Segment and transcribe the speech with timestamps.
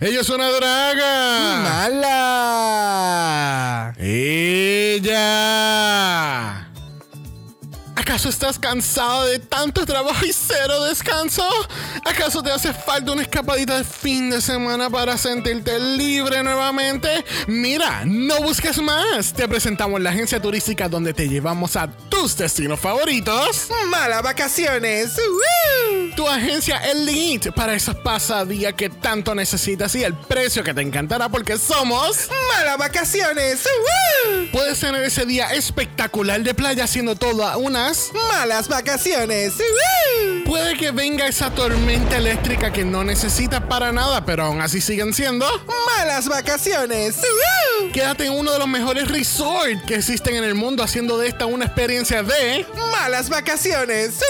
[0.00, 1.60] Ella es una draga.
[1.60, 3.08] Mala.
[8.18, 11.48] ¿Acaso estás cansado de tanto trabajo y cero descanso?
[12.04, 17.24] ¿Acaso te hace falta una escapadita de fin de semana para sentirte libre nuevamente?
[17.46, 19.32] Mira, no busques más.
[19.32, 23.68] Te presentamos la agencia turística donde te llevamos a tus destinos favoritos.
[23.86, 25.16] Mala vacaciones.
[25.16, 26.10] ¡Woo!
[26.16, 31.28] Tu agencia Elite para esos pasadías que tanto necesitas y el precio que te encantará
[31.28, 32.28] porque somos.
[32.56, 33.64] Mala vacaciones.
[33.64, 34.48] ¡Woo!
[34.50, 38.07] Puedes tener ese día espectacular de playa haciendo todas unas.
[38.12, 39.54] Malas vacaciones.
[40.46, 45.12] Puede que venga esa tormenta eléctrica que no necesitas para nada, pero aún así siguen
[45.12, 45.46] siendo.
[45.96, 47.16] Malas vacaciones.
[47.92, 51.46] Quédate en uno de los mejores resorts que existen en el mundo haciendo de esta
[51.46, 52.66] una experiencia de.
[52.92, 54.20] Malas vacaciones.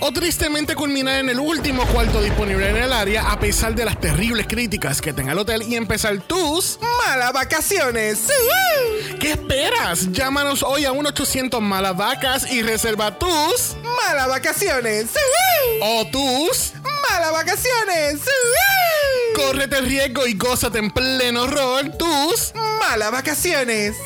[0.00, 4.00] O tristemente culminar en el último cuarto disponible en el área a pesar de las
[4.00, 6.78] terribles críticas que tenga el hotel y empezar tus.
[7.06, 8.26] Malas vacaciones.
[9.18, 10.12] ¿Qué esperas?
[10.12, 13.76] Llámanos hoy a 1-800 Malas Vacas y reserva tus.
[13.82, 15.10] Malas vacaciones.
[15.80, 16.72] O tus.
[16.82, 18.20] Malas vacaciones.
[19.36, 22.52] Córrete el riesgo y gózate en pleno rol tus.
[22.80, 23.96] Malas vacaciones.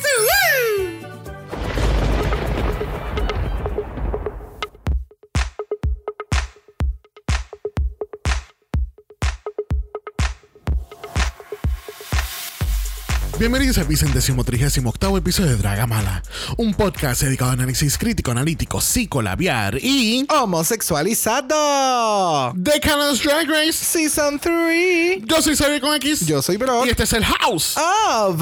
[13.43, 16.23] Bienvenidos al vicentésimo trigésimo octavo episodio de Draga Mala,
[16.59, 22.55] un podcast dedicado a análisis crítico, analítico, psicolabiar y Homosexualizado.
[22.55, 23.73] The Canon's Drag Race.
[23.73, 25.25] Season 3.
[25.25, 26.87] Yo soy Xavier con X Yo soy Bro.
[26.87, 27.77] y este es el House.
[27.77, 28.41] Of.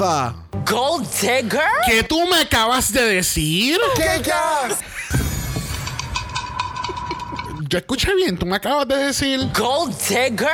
[0.69, 1.61] Gold digger?
[1.87, 3.79] ¿Qué tú me acabas de decir?
[3.95, 4.21] ¿Qué
[7.71, 9.49] Yo escuché bien, tú me acabas de decir.
[9.57, 10.51] Gold digger?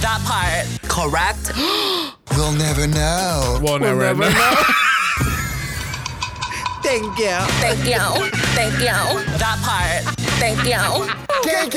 [0.00, 0.66] That part.
[0.88, 1.52] Correct?
[2.34, 3.60] We'll never know.
[3.62, 4.30] We'll never know.
[6.82, 7.36] Thank you.
[7.60, 8.00] Thank you.
[8.54, 8.96] Thank you.
[9.38, 10.25] That part.
[10.38, 11.26] Thank you.
[11.42, 11.70] ¿Qué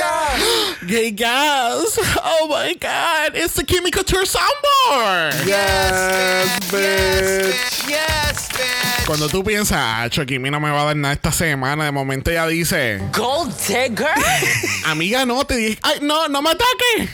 [0.88, 2.00] Gay gas.
[2.24, 5.46] Oh my god, it's the Kimmy Couture soundboard.
[5.46, 7.88] Yes, bitch.
[7.88, 9.06] Yes, bitch.
[9.06, 12.32] Cuando tú piensas, ah, Kimmy no me va a dar nada esta semana, de momento
[12.32, 14.08] ella dice, Gold digger?
[14.86, 17.10] amiga, no, te dije, ay, no, no me ataques.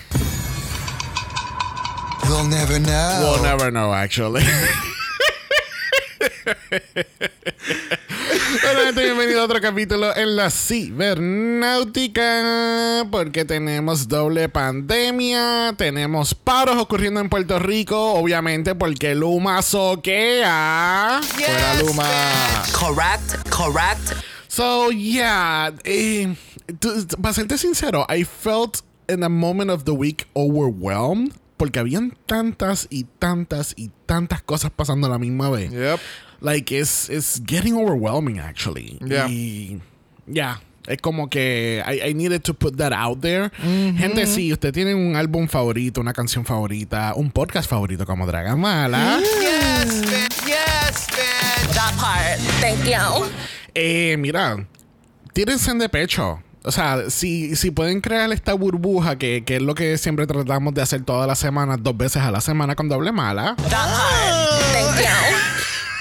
[2.27, 3.19] We'll never know.
[3.22, 4.44] We'll never know, actually.
[8.61, 13.05] Bueno, gente, bienvenido a otro capítulo en la cibernáutica.
[13.11, 21.19] Porque tenemos doble pandemia, tenemos paros ocurriendo en Puerto Rico, obviamente porque Luma soquea.
[21.21, 22.07] Fuera Luma.
[22.71, 23.49] Correct?
[23.49, 24.13] Correct?
[24.47, 25.73] So, yeah.
[25.83, 26.33] Eh,
[27.21, 28.77] para serte sincero, I felt
[29.09, 31.33] in a moment of the week overwhelmed.
[31.57, 35.71] Porque habían tantas y tantas y tantas cosas pasando a la misma vez.
[35.71, 35.99] Yep.
[36.41, 38.97] Like, it's, it's getting overwhelming, actually.
[39.06, 39.28] Yeah.
[39.28, 39.81] Y,
[40.28, 40.57] yeah.
[40.88, 43.50] Es como que I, I needed to put that out there.
[43.59, 49.19] Gente, si usted tiene un álbum favorito, una canción favorita, un podcast favorito como Dragamala,
[49.19, 50.45] Yes, bitch.
[50.45, 51.74] Yes, bitch.
[51.74, 52.40] That part.
[52.62, 53.25] Thank you.
[53.74, 54.68] eh, mira,
[55.34, 56.40] tírense de pecho.
[56.63, 60.75] O sea, si, si pueden crear esta burbuja, que, que es lo que siempre tratamos
[60.75, 64.62] de hacer todas las semanas, dos veces a la semana con doble mala, That part.
[64.72, 65.34] Thank you.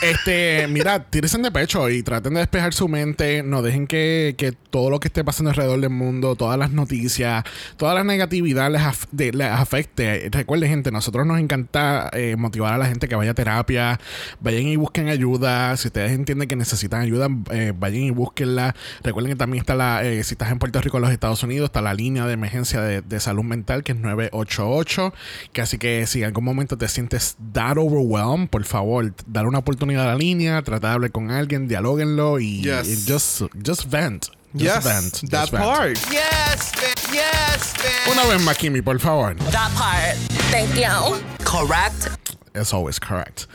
[0.05, 3.43] Este, mira, tírense de pecho y traten de despejar su mente.
[3.43, 7.43] No dejen que, que todo lo que esté pasando alrededor del mundo, todas las noticias,
[7.77, 10.29] toda la negatividad les, af- de- les afecte.
[10.31, 13.99] Recuerden, gente, nosotros nos encanta eh, motivar a la gente que vaya a terapia.
[14.41, 15.77] Vayan y busquen ayuda.
[15.79, 18.75] Si ustedes entienden que necesitan ayuda, eh, vayan y búsquenla.
[19.03, 21.67] Recuerden que también está la, eh, si estás en Puerto Rico, en los Estados Unidos,
[21.69, 25.15] está la línea de emergencia de, de salud mental que es 988.
[25.53, 29.59] Que así que si en algún momento te sientes that overwhelmed, por favor, dar una
[29.61, 32.89] oportunidad a la línea, de hablar con alguien, dialóguenlo y, Yes.
[32.89, 34.27] y just, just vent.
[34.53, 35.13] Just Yes, vent.
[35.21, 35.65] just that vent.
[35.65, 35.99] part.
[36.13, 37.13] Yes, bitch.
[37.13, 38.13] Yes, bitch.
[38.13, 39.35] Una vez más, Kimi, por favor.
[39.51, 40.17] That part.
[40.53, 41.19] Thank you.
[41.45, 42.09] Correct?
[42.57, 43.47] It's always correct.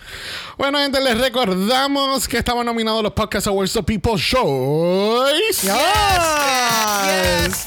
[0.57, 5.61] Bueno, gente, les recordamos que estamos nominados los Podcast Awards of People's Choice.
[5.65, 7.63] Yes.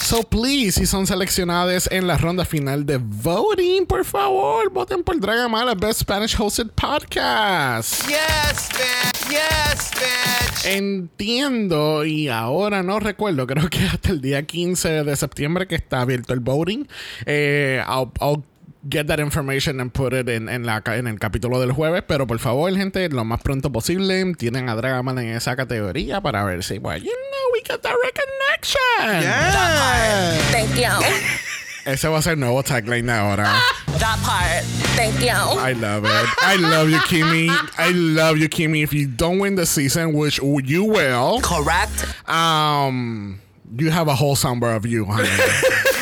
[0.00, 5.18] So please, si son seleccionadas en la ronda final de voting, por favor, voten por
[5.18, 8.06] Dragamala Best Spanish Hosted Podcast.
[8.08, 9.28] Yes, bitch.
[9.28, 10.66] Yes, bitch.
[10.66, 16.02] Entiendo y ahora no recuerdo, creo que hasta el día 15 de septiembre que está
[16.02, 16.86] abierto el voting.
[17.26, 18.44] Eh, I'll, I'll
[18.88, 22.02] get that information and put it in, en, la, ca- en el capítulo del jueves,
[22.06, 26.44] pero por favor, gente, lo más pronto posible, tienen a Dragaman en esa categoría para
[26.44, 29.22] ver si, well, you know, we got that recognition.
[29.22, 30.50] Yes.
[30.50, 31.06] Thank you.
[31.84, 33.52] Ese va a ser nuevo tagline de ahora.
[33.98, 34.64] That part.
[34.96, 35.28] Thank you.
[35.58, 36.28] I love it.
[36.42, 37.48] I love you, Kimmy.
[37.78, 38.82] I love you, Kimmy.
[38.82, 42.06] If you don't win the season, which you will, Correct.
[42.28, 43.40] um,
[43.78, 45.28] you have a whole soundbar of you, honey.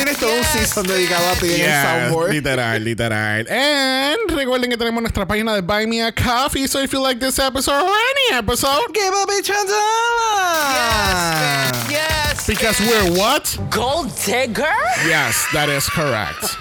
[0.00, 0.04] bitch.
[0.04, 2.30] Tienes todo un season dedicado a ti en el soundboard.
[2.32, 3.46] literal, literal.
[3.50, 6.66] And recuerden que tenemos nuestra página de Buy Me a Coffee.
[6.68, 11.72] So if you like this episode or any episode, Give a bitch a dollar.
[11.90, 12.46] Yes.
[12.46, 13.56] because we're what?
[13.70, 14.72] Gold digger?
[15.06, 16.56] Yes, that is correct.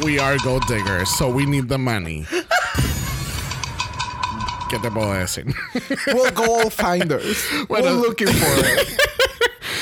[0.04, 2.26] we are gold diggers, so we need the money.
[4.70, 5.44] ¿Qué te puedo decir?
[6.14, 7.44] We're gold finders.
[7.68, 7.96] Bueno.
[7.96, 8.96] We're looking for it.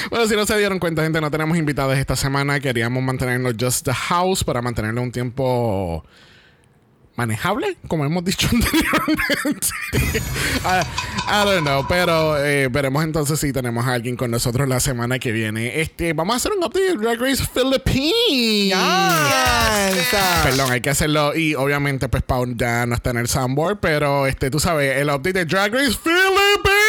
[0.08, 2.60] Bueno, si no se dieron cuenta, gente, no tenemos invitados esta semana.
[2.60, 6.04] Queríamos mantenerlo just the house para mantenerlo un tiempo
[7.20, 9.68] manejable, como hemos dicho anteriormente.
[10.64, 10.82] I,
[11.28, 15.18] I don't know, pero eh, veremos entonces si tenemos a alguien con nosotros la semana
[15.18, 15.80] que viene.
[15.82, 18.74] Este, vamos a hacer un update de Drag Race Philippines.
[18.74, 20.16] Yes.
[20.42, 24.26] Perdón, hay que hacerlo y obviamente pues Paul ya no está en el soundboard, pero
[24.26, 26.79] este, tú sabes, el update de Drag Race Philippines.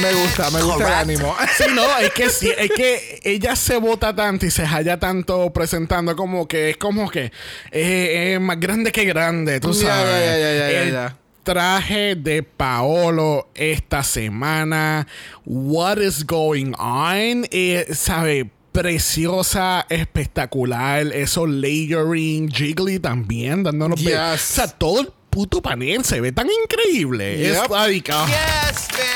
[0.00, 1.36] Me gusta, me gusta el ánimo.
[1.56, 5.52] Sí, no, es que sí, es que ella se vota tanto y se halla tanto
[5.52, 7.30] presentando como que es como que
[7.70, 10.14] eh, es más grande que grande, tú sabes.
[10.14, 11.10] El
[11.42, 15.06] traje de Paolo esta semana,
[15.44, 18.50] what is going on, eh, sabe.
[18.74, 24.16] Preciosa, espectacular, eso layering, jiggly también, dándonos Yes.
[24.16, 27.38] O sea, todo el puto panel se ve tan increíble.
[27.38, 27.64] Yep.
[27.64, 29.13] Es like, ah, Yes, bitch.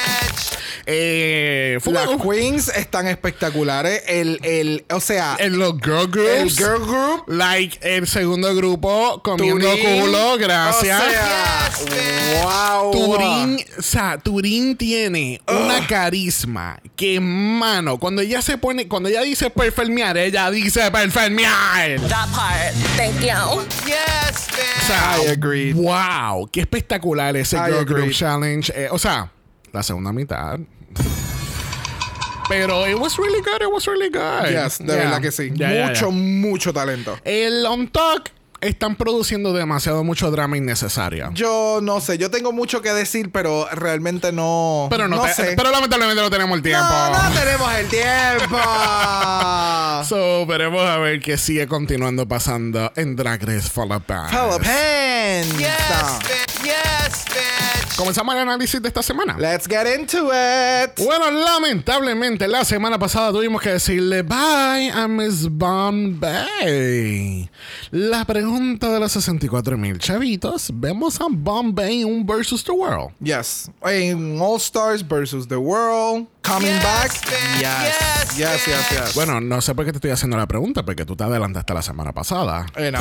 [0.90, 4.02] Eh, Las queens están espectaculares.
[4.06, 6.56] El, el, o sea, el, en los girl groups.
[6.56, 7.24] girl group.
[7.28, 10.00] Like el segundo grupo comiendo Turín.
[10.00, 10.98] culo, gracias.
[10.98, 12.90] O sea, Yes, wow.
[12.92, 19.20] Turín, o sea, Turín tiene una carisma que, mano, cuando ella se pone, cuando ella
[19.22, 22.00] dice perfermear, ella dice perfermear.
[22.08, 22.74] That part.
[22.96, 23.28] Thank you.
[23.58, 24.86] O Yes, bitch.
[24.86, 25.72] sea, I agree.
[25.74, 28.10] wow, qué espectacular ese I Girl Group.
[28.12, 28.72] Challenge.
[28.74, 29.30] Eh, o sea,
[29.72, 30.58] la segunda mitad.
[32.48, 34.50] Pero it was really good, it was really good.
[34.50, 34.96] Yes, de Yeah.
[34.96, 35.50] verdad que sí.
[35.54, 36.18] Yeah, mucho, yeah.
[36.18, 37.18] mucho talento.
[37.24, 38.30] El On Talk
[38.62, 41.30] están produciendo demasiado mucho drama innecesario.
[41.34, 44.88] Yo no sé, yo tengo mucho que decir, pero realmente no.
[44.90, 45.54] Pero no, te- sé.
[45.58, 46.86] pero lamentablemente no tenemos el tiempo.
[46.88, 48.58] No, no tenemos el tiempo.
[50.08, 54.30] So, veremos a ver qué sigue continuando pasando en Drag Race Philippines.
[54.30, 55.58] Philippines.
[55.58, 56.64] Yes, bitch.
[56.64, 57.77] Yes, bitch.
[57.98, 59.36] Comenzamos el análisis de esta semana.
[59.38, 61.04] Let's get into it.
[61.04, 67.50] Bueno, lamentablemente la semana pasada tuvimos que decirle bye a Miss Bombay.
[67.90, 73.10] La pregunta de los 64 mil chavitos, ¿vemos a Bombay en un versus the world?
[73.20, 73.68] Yes.
[73.84, 76.28] En All Stars versus the World.
[76.42, 77.12] Coming Yes, back.
[77.12, 77.58] bitch.
[77.58, 77.60] Yes.
[78.36, 79.14] Yes, Yes, yes, yes.
[79.14, 81.82] Bueno, no sé por qué te estoy haciendo la pregunta, porque tú te adelantaste la
[81.82, 82.64] semana pasada.
[82.76, 83.00] Eh, no.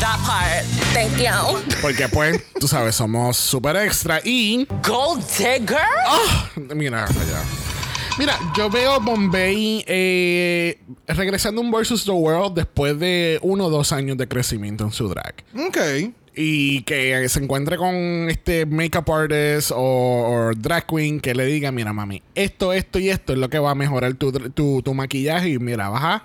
[0.00, 0.64] That part.
[0.92, 1.58] Thank you.
[1.82, 4.66] Porque pues, tú sabes, somos super extra y...
[4.86, 5.78] Gold digger?
[6.06, 6.50] ¡Ah!
[6.74, 7.42] Mira, allá.
[8.18, 13.70] Mira, yo veo Bombay eh, regresando a un versus the world después de uno o
[13.70, 15.34] dos años de crecimiento en su drag.
[15.68, 15.78] Ok.
[16.40, 17.94] y que se encuentre con
[18.30, 23.08] este makeup artist o, o drag queen que le diga, mira mami, esto, esto y
[23.08, 26.24] esto es lo que va a mejorar tu, tu, tu maquillaje y mira, vas a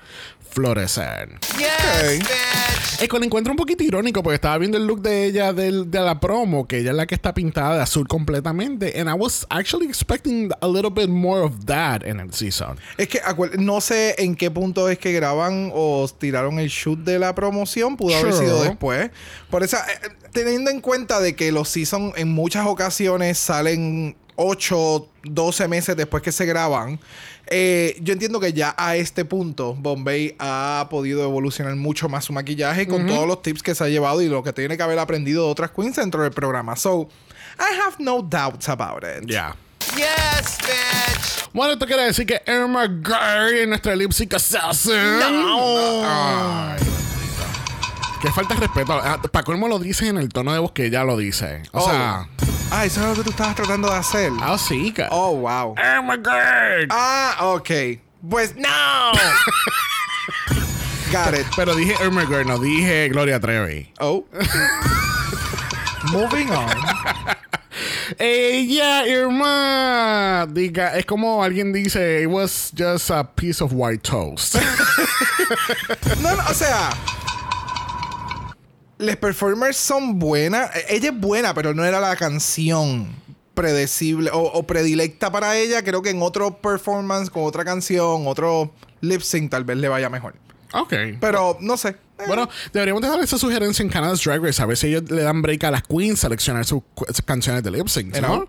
[0.54, 1.30] florecer.
[1.58, 1.68] Yes,
[1.98, 2.20] Okay.
[2.20, 3.02] bitch.
[3.02, 5.90] Es que lo encuentro un poquito irónico porque estaba viendo el look de ella del-
[5.92, 9.00] de la promo, que ella es la que está pintada de azul completamente.
[9.00, 12.78] And I was actually expecting a little bit more of that en el season.
[12.98, 13.20] Es que
[13.58, 17.98] no sé en qué punto es que graban o tiraron el shoot de la promoción.
[17.98, 18.46] Pudo haber Sure.
[18.46, 19.10] sido después.
[19.50, 25.08] Por eso, eh, teniendo en cuenta de que los seasons en muchas ocasiones salen 8,
[25.24, 27.00] 12 meses después que se graban.
[27.48, 32.34] Eh, yo entiendo que ya a este punto Bombay ha podido evolucionar mucho más su
[32.34, 35.00] maquillaje con todos los tips que se ha llevado y lo que tiene que haber
[35.00, 36.76] aprendido de otras queens dentro del programa.
[36.76, 37.10] So,
[37.60, 39.30] I have no doubts about it.
[39.30, 39.56] Ya.
[39.96, 41.50] Yes, bitch.
[41.54, 45.20] Bueno, esto quiere decir que Irma Gray es nuestra lip sync assassin.
[45.20, 46.02] No.
[46.06, 46.80] Ay.
[48.22, 48.94] Que falta de respeto.
[48.94, 51.62] Ah, Para colmo lo dice en el tono de voz que ella lo dice.
[51.74, 51.90] O Oh.
[51.90, 52.28] sea,
[52.76, 54.32] Ah, eso es lo que tú estabas tratando de hacer.
[54.42, 54.92] ah, sí.
[55.12, 55.76] Oh, wow.
[55.78, 56.88] Irma Gray.
[56.90, 57.70] Ah, ok.
[58.28, 59.12] Pues no.
[61.12, 61.46] Got it.
[61.56, 63.94] Pero dije Irma Gray, no dije Gloria Trevi.
[64.00, 64.26] Oh.
[66.12, 66.68] Moving on.
[68.20, 70.48] Ella, Irma.
[70.50, 74.56] Diga, es como alguien dice, it was just a piece of white toast.
[76.22, 76.90] No, no, o sea.
[78.98, 80.76] Las performers son buenas.
[80.76, 83.08] Eh, Ella es buena, pero no era la canción
[83.54, 85.84] predecible o, o predilecta para ella.
[85.84, 88.72] Creo que en otro performance, con otra canción, otro
[89.02, 90.36] lip sync, tal vez le vaya mejor.
[90.74, 90.94] Ok.
[91.20, 91.90] Pero no sé.
[91.90, 94.62] Eh, Bueno, deberíamos dejar esa sugerencia en Canada's Drag Race.
[94.62, 96.82] A ver si ellos le dan break a las queens seleccionar sus
[97.26, 98.48] canciones de lip sync, ¿no?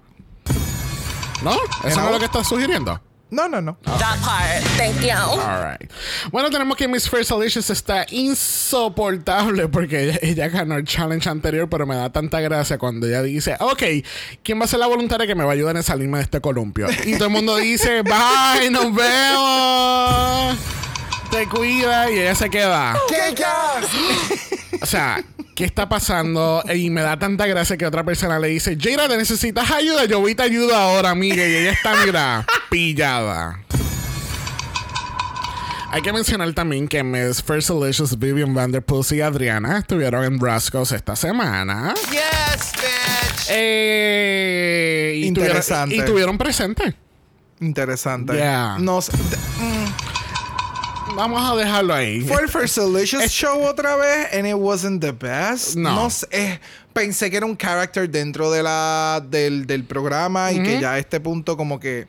[1.42, 1.52] ¿No?
[1.84, 2.98] ¿Eso no es lo que estás sugiriendo?
[3.34, 3.76] No, no, no.
[3.84, 4.62] That part.
[4.76, 5.10] Thank you.
[5.10, 5.90] Alright.
[6.30, 11.68] Bueno, tenemos que Miss First Alicious está insoportable porque ella, ella ganó el challenge anterior,
[11.68, 13.82] pero me da tanta gracia cuando ella dice, ok,
[14.42, 16.40] ¿quién va a ser la voluntaria que me va a ayudar en salirme de este
[16.40, 16.86] columpio?
[17.04, 20.83] Y todo el mundo dice, bye, nos vemos.
[21.34, 22.96] Te cuida y ella se queda.
[24.80, 25.24] O sea,
[25.56, 26.62] ¿qué está pasando?
[26.72, 30.04] Y me da tanta gracia que otra persona le dice, Jada, ¿te necesitas ayuda?
[30.04, 31.36] Yo voy y te ayudo ahora, amiga.
[31.44, 33.58] Y ella está, mira, pillada.
[35.90, 40.92] Hay que mencionar también que Miss First Delicious, Vivian Vanderpuss y Adriana estuvieron en Brascos
[40.92, 41.94] esta semana.
[42.12, 43.46] Yes, bitch.
[43.50, 45.96] Eh, y tuvieron- Interesante.
[45.96, 46.94] y tuvieron presente.
[47.60, 48.34] Interesante.
[48.34, 48.76] Yeah.
[48.78, 49.12] No sé.
[51.14, 52.20] Vamos a dejarlo ahí.
[52.22, 55.76] Fue el First Delicious Show otra vez and it wasn't the best.
[55.76, 56.08] No.
[56.10, 56.26] sé.
[56.32, 56.58] eh,
[56.92, 60.98] pensé que era un character dentro de la, del, del programa y que ya a
[60.98, 62.06] este punto como que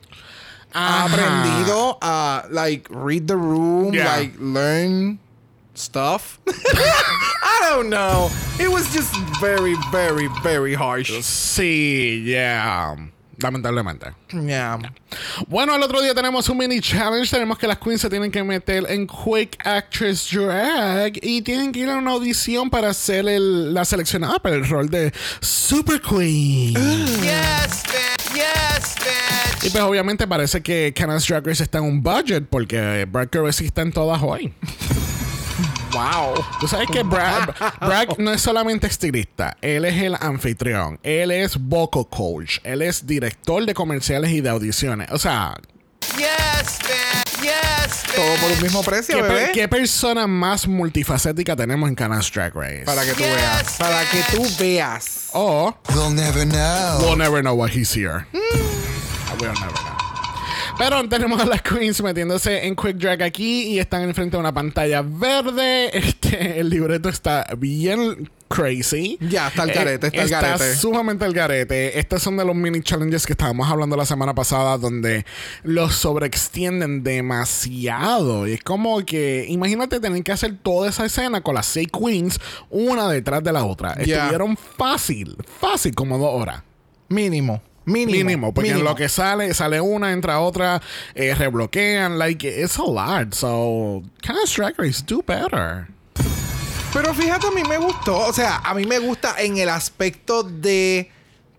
[0.72, 4.16] ha aprendido a like read the room, Yeah.
[4.18, 5.18] like learn
[5.74, 6.38] stuff.
[6.46, 8.30] I don't know.
[8.58, 11.10] It was just very, very, very harsh.
[11.22, 12.96] Sí, yeah.
[13.38, 14.06] Lamentablemente.
[14.30, 14.78] Yeah.
[15.46, 17.30] Bueno, el otro día tenemos un mini challenge.
[17.30, 21.80] Tenemos que las queens se tienen que meter en Quick Actress Drag y tienen que
[21.80, 26.74] ir a una audición para ser el- la seleccionada para el rol de Super Queen.
[26.74, 28.34] Yes, bitch.
[28.34, 29.64] Yes, bitch.
[29.66, 33.66] Y pues obviamente parece que Canada's Drag Race está en un budget porque Brad Keresey
[33.66, 34.52] está en todas hoy.
[35.96, 36.44] Wow.
[36.60, 37.48] Tú sabes que Brad,
[37.80, 43.06] Brad no es solamente estilista, él es el anfitrión, él es vocal coach, él es
[43.06, 45.10] director de comerciales y de audiciones.
[45.10, 45.54] O sea,
[46.16, 47.42] Yes, bitch.
[47.42, 48.02] Yes.
[48.14, 49.52] Todo por un mismo precio, ¿qué, per- bebé.
[49.52, 52.82] qué persona más multifacética tenemos en Canada's Drag Race?
[52.86, 53.72] Para que tú Yes, veas.
[53.78, 55.28] Para que tú veas.
[55.32, 57.00] O We'll never know.
[57.00, 58.26] we'll never know what he's here.
[59.40, 59.95] We'll never know.
[60.78, 64.52] Pero tenemos a las queens metiéndose en Quick Drag aquí y están enfrente de una
[64.52, 65.90] pantalla verde.
[66.06, 69.18] Este, el libreto está bien crazy.
[69.20, 70.76] Ya, está el garete, está el está garete.
[70.76, 71.98] sumamente el garete.
[71.98, 75.24] Estos son de los mini challenges que estábamos hablando la semana pasada, donde
[75.62, 78.46] los sobreextienden demasiado.
[78.46, 82.38] Y es como que, imagínate tener que hacer toda esa escena con las seis queens,
[82.70, 83.92] una detrás de la otra.
[83.94, 86.62] Estuvieron fácil, fácil, como dos horas.
[87.08, 87.62] Mínimo.
[87.86, 88.12] Mínimo.
[88.26, 90.82] Mínimo, porque en lo que sale, sale una, entra otra,
[91.14, 93.32] eh, rebloquean, like, it's a lot.
[93.34, 95.86] So, Canada's Drag Race, do better.
[96.92, 98.18] Pero fíjate, a mí me gustó.
[98.18, 101.10] O sea, a mí me gusta en el aspecto de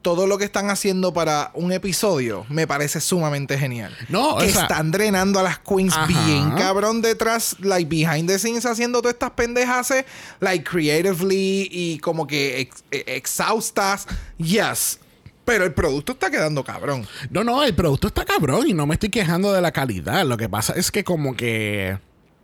[0.02, 2.46] todo lo que están haciendo para un episodio.
[2.50, 3.96] Me parece sumamente genial.
[4.10, 6.08] No, o que sea- están drenando a las queens Ajá.
[6.08, 9.94] bien cabrón detrás, like behind the scenes, haciendo todas estas pendejas,
[10.40, 14.08] like creatively y como que ex- eh, exhaustas.
[14.38, 15.00] Yes.
[15.48, 17.08] Pero el producto está quedando cabrón.
[17.30, 20.26] No, no, el producto está cabrón y no me estoy quejando de la calidad.
[20.26, 22.00] Lo que pasa es que como que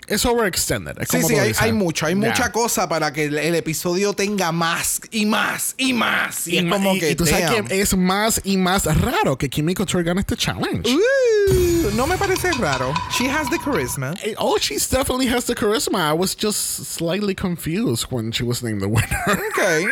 [0.08, 1.00] es overextended.
[1.02, 4.52] Es Sí, como sí, hay, mucho, hay mucha cosa para que el, el episodio tenga
[4.52, 6.48] más y más y más.
[6.48, 9.38] Y, Y, es como y- que y tú sabes que es más y más raro
[9.38, 10.90] que Kimmy Couture gane este challenge.
[10.90, 12.94] Ooh, no me parece raro.
[13.18, 14.14] She has the charisma.
[14.24, 16.10] Eh, Oh, she definitely has the charisma.
[16.10, 19.24] I was just slightly confused when she was named the winner.
[19.54, 19.86] Okay.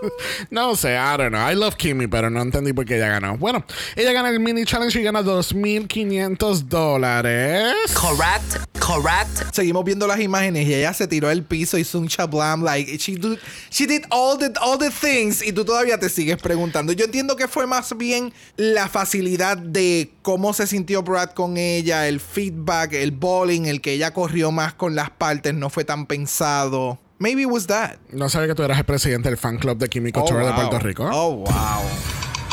[0.50, 1.38] no sé, I don't know.
[1.40, 3.36] I love Kimmy, pero no entendí por qué ella ganó.
[3.38, 3.64] Bueno,
[3.96, 7.74] ella gana el mini challenge y gana 2.500 dólares.
[7.94, 8.66] Correct.
[8.80, 9.49] Correct.
[9.52, 12.96] Seguimos viendo las imágenes y ella se tiró al piso y hizo un chablam like
[12.98, 13.36] she do,
[13.70, 16.92] she did all the all the things y tú todavía te sigues preguntando.
[16.92, 22.06] Yo entiendo que fue más bien la facilidad de cómo se sintió Brad con ella,
[22.08, 26.06] el feedback, el bowling, el que ella corrió más con las partes, no fue tan
[26.06, 26.98] pensado.
[27.18, 27.98] Maybe it was that.
[28.10, 30.54] No sabía que tú eras el presidente del fan club de Couture de wow.
[30.54, 31.08] Puerto Rico.
[31.12, 31.82] Oh wow.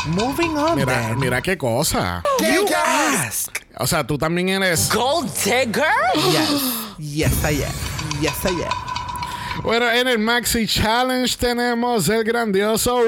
[0.08, 0.76] Moving on.
[0.76, 1.18] Mira, then.
[1.18, 2.22] mira qué cosa.
[2.40, 3.58] You ask.
[3.78, 4.90] O sea, tú también eres.
[4.92, 5.84] Gold digger?
[6.14, 6.87] Yes.
[6.98, 7.72] Yes, I am.
[8.20, 9.62] Yes, I am.
[9.62, 13.00] Bueno, en el Maxi Challenge tenemos el grandioso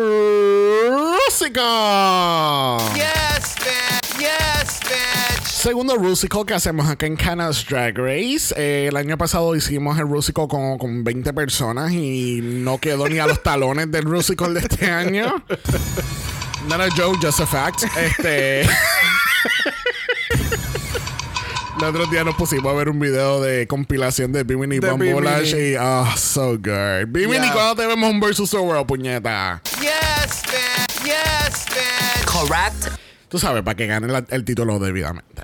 [0.86, 1.60] Rústico.
[2.94, 4.18] Yes, bitch.
[4.18, 5.44] Yes, bitch.
[5.44, 8.54] Segundo Rusical que hacemos acá en Canada's Drag Race.
[8.56, 13.18] Eh, el año pasado hicimos el Rusical con, con 20 personas y no quedó ni
[13.18, 15.44] a los talones del Rusical de este año.
[16.68, 17.82] Not a joke, just a fact.
[17.96, 18.68] Este.
[21.82, 25.10] El otro día nos pusimos a ver un video de compilación de Bimini Bimini.
[25.72, 27.06] y oh, so good.
[27.08, 27.52] Bimini, Yeah.
[27.52, 29.62] ¿cuándo te vemos un versus the world, puñeta?
[29.80, 31.04] Yes, bitch.
[31.04, 32.24] Yes, bitch.
[32.26, 33.00] Correct.
[33.28, 35.42] Tú sabes, para que gane la- el título debidamente.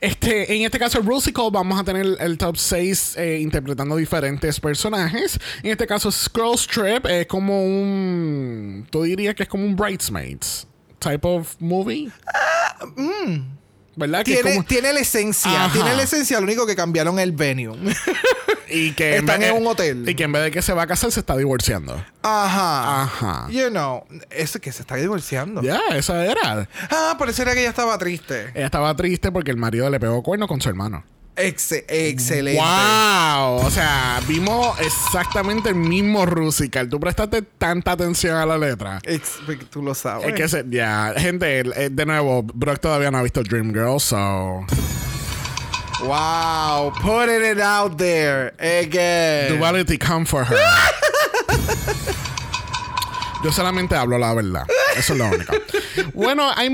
[0.00, 5.38] Este, en este caso, Rusical, vamos a tener el, el top 6 interpretando diferentes personajes.
[5.62, 8.86] En este caso, Scroll Strip es como un.
[8.90, 10.66] Tú dirías que es como un Bridesmaids
[10.98, 12.10] type of movie.
[13.96, 14.24] ¿Verdad?
[14.24, 15.72] Que es Tiene, como- tiene la esencia, Ajá.
[15.72, 17.76] tiene la esencia, lo único que cambiaron el venue.
[18.68, 20.06] y que están en un hotel.
[20.08, 21.94] Y que en vez de que se va a casar, se está divorciando.
[22.22, 23.02] Ajá.
[23.04, 23.46] Ajá.
[23.50, 25.62] You know, eso que se está divorciando.
[25.62, 26.68] Ya, esa era.
[26.90, 28.50] Ah, por eso era que ella estaba triste.
[28.54, 31.04] Ella estaba triste porque el marido le pegó cuerno con su hermano.
[31.36, 32.60] Ex- excelente.
[32.60, 33.56] ¡Wow!
[33.66, 36.88] O sea, vimos exactamente el mismo Rusical.
[36.88, 39.00] Tú prestaste tanta atención a la letra.
[39.04, 39.38] Ex-
[39.70, 40.28] tú lo sabes.
[40.28, 44.64] Es que, se- ya, gente, eh, de nuevo, Brock todavía no ha visto Dreamgirl, so.
[46.02, 49.58] Wow, putting it out there again.
[49.58, 50.56] Duality come for her.
[53.44, 54.64] Yo solamente hablo la verdad.
[54.96, 55.52] Eso es lo único.
[56.14, 56.68] Bueno, hay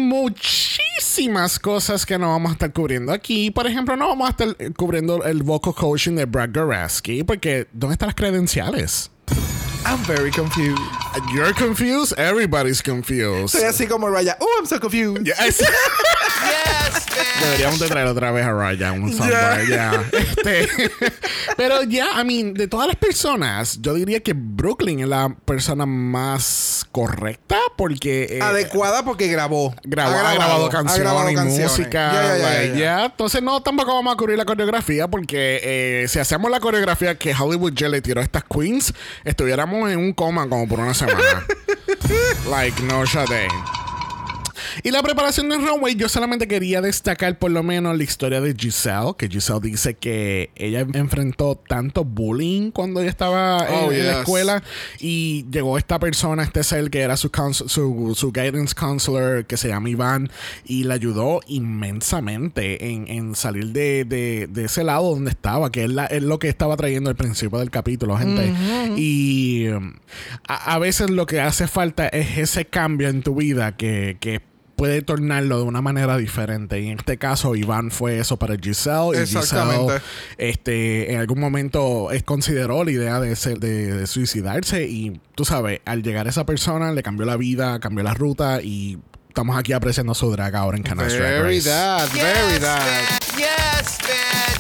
[1.13, 3.51] muchísimas cosas que no vamos a estar cubriendo aquí.
[3.51, 7.69] Por ejemplo, no vamos a estar eh, cubriendo el vocal coaching de Brad Goreski porque
[7.71, 9.11] ¿dónde están las credenciales?
[9.85, 11.02] I'm very confused.
[11.33, 13.51] You're confused, everybody's confused.
[13.51, 14.37] Soy así como Raya.
[14.41, 15.27] Oh, I'm so confused.
[15.27, 15.63] Yes.
[17.43, 20.05] Deberíamos de traer otra vez a Ryan un soundboard, ya.
[20.13, 20.69] Este,
[21.57, 25.85] pero ya, I mean, de todas las personas, yo diría que Brooklyn es la persona
[25.87, 29.75] más correcta porque eh, Adecuada porque grabó.
[29.83, 31.71] grabó, ha grabado, canciones ha grabado y canciones.
[31.71, 32.75] música.
[32.77, 33.07] Ya.
[33.07, 37.35] Entonces, no, tampoco vamos a cubrir la coreografía porque eh, si hacemos la coreografía que
[37.35, 42.49] Hollywood J le tiró a estas queens, estuviéramos en un coma como por una semana.
[42.49, 43.82] like, no shade.
[44.83, 48.55] Y la preparación del runway, yo solamente quería destacar por lo menos la historia de
[48.59, 54.07] Giselle, que Giselle dice que ella enfrentó tanto bullying cuando ella estaba en, Oh, en
[54.07, 54.63] la escuela
[55.01, 59.69] y llegó esta persona, este ser que era su, su, su guidance counselor, que se
[59.69, 60.31] llama Iván,
[60.65, 65.85] y le ayudó inmensamente en, en salir de, de- de ese lado donde estaba, que
[65.85, 68.53] es, la- es lo que estaba trayendo al principio del capítulo, gente.
[68.97, 69.95] Y um,
[70.49, 74.41] a, a veces lo que hace falta es ese cambio en tu vida que, que
[74.83, 76.81] puede tornarlo de una manera diferente.
[76.81, 79.11] Y en este caso, Iván fue eso para Giselle.
[79.15, 79.93] Y Exactamente.
[80.01, 80.03] Giselle,
[80.39, 84.83] este, en algún momento eh, consideró la idea de, ser- de, de suicidarse.
[84.89, 88.61] Y tú sabes, al llegar esa persona, le cambió la vida, cambió la ruta.
[88.61, 91.69] Y estamos aquí apreciando su drag ahora en Canal Drag Very Race.
[91.71, 93.21] that, very Yes, that.
[93.39, 94.52] Yes, bitch.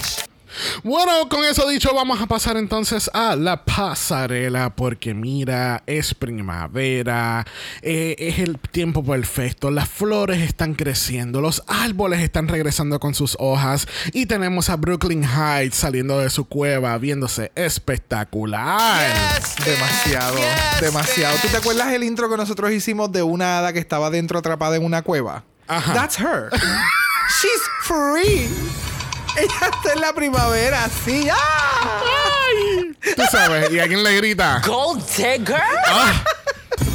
[0.82, 7.46] Bueno, con eso dicho, vamos a pasar entonces a la pasarela, porque mira, es primavera,
[7.82, 13.36] eh, es el tiempo perfecto, las flores están creciendo, los árboles están regresando con sus
[13.38, 19.12] hojas y tenemos a Brooklyn Heights saliendo de su cueva, viéndose espectacular.
[19.36, 19.56] Yes.
[19.64, 21.36] Demasiado, Yes, demasiado.
[21.40, 24.76] ¿Tú te acuerdas el intro que nosotros hicimos de una hada que estaba dentro atrapada
[24.76, 25.44] en una cueva?
[25.68, 25.94] Ajá.
[25.94, 26.50] That's her.
[27.40, 28.48] She's free.
[29.36, 31.28] Ella está en la primavera, sí.
[31.32, 32.02] ¡Ah!
[32.48, 34.60] Ay, tú sabes, y alguien le grita.
[34.66, 35.60] Gold digger?
[35.86, 36.24] Ah,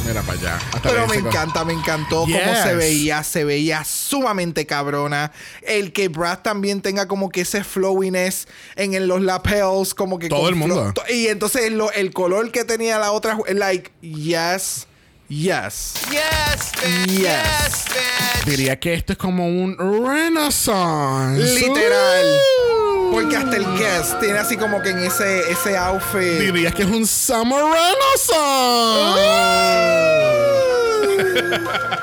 [0.06, 0.56] mira para allá.
[0.72, 5.32] Hasta Pero me encanta, me encantó cómo se veía, se veía sumamente cabrona.
[5.62, 8.46] El que Brad también tenga como que ese flowiness
[8.76, 10.92] en el- los lapels, como que Todo el mundo.
[11.08, 14.86] Y entonces lo- el color que tenía la otra, like, yes,
[15.28, 15.94] yes.
[16.10, 17.06] Yes, bitch.
[17.06, 17.20] Yes.
[17.20, 18.44] Yes, bitch.
[18.46, 21.54] Diría que esto es como un renaissance.
[21.54, 22.26] Literal.
[22.26, 23.12] Uh.
[23.12, 26.40] Porque hasta el guest tiene así como que en ese, ese outfit.
[26.40, 28.08] Dirías que es un Summer Renaissance.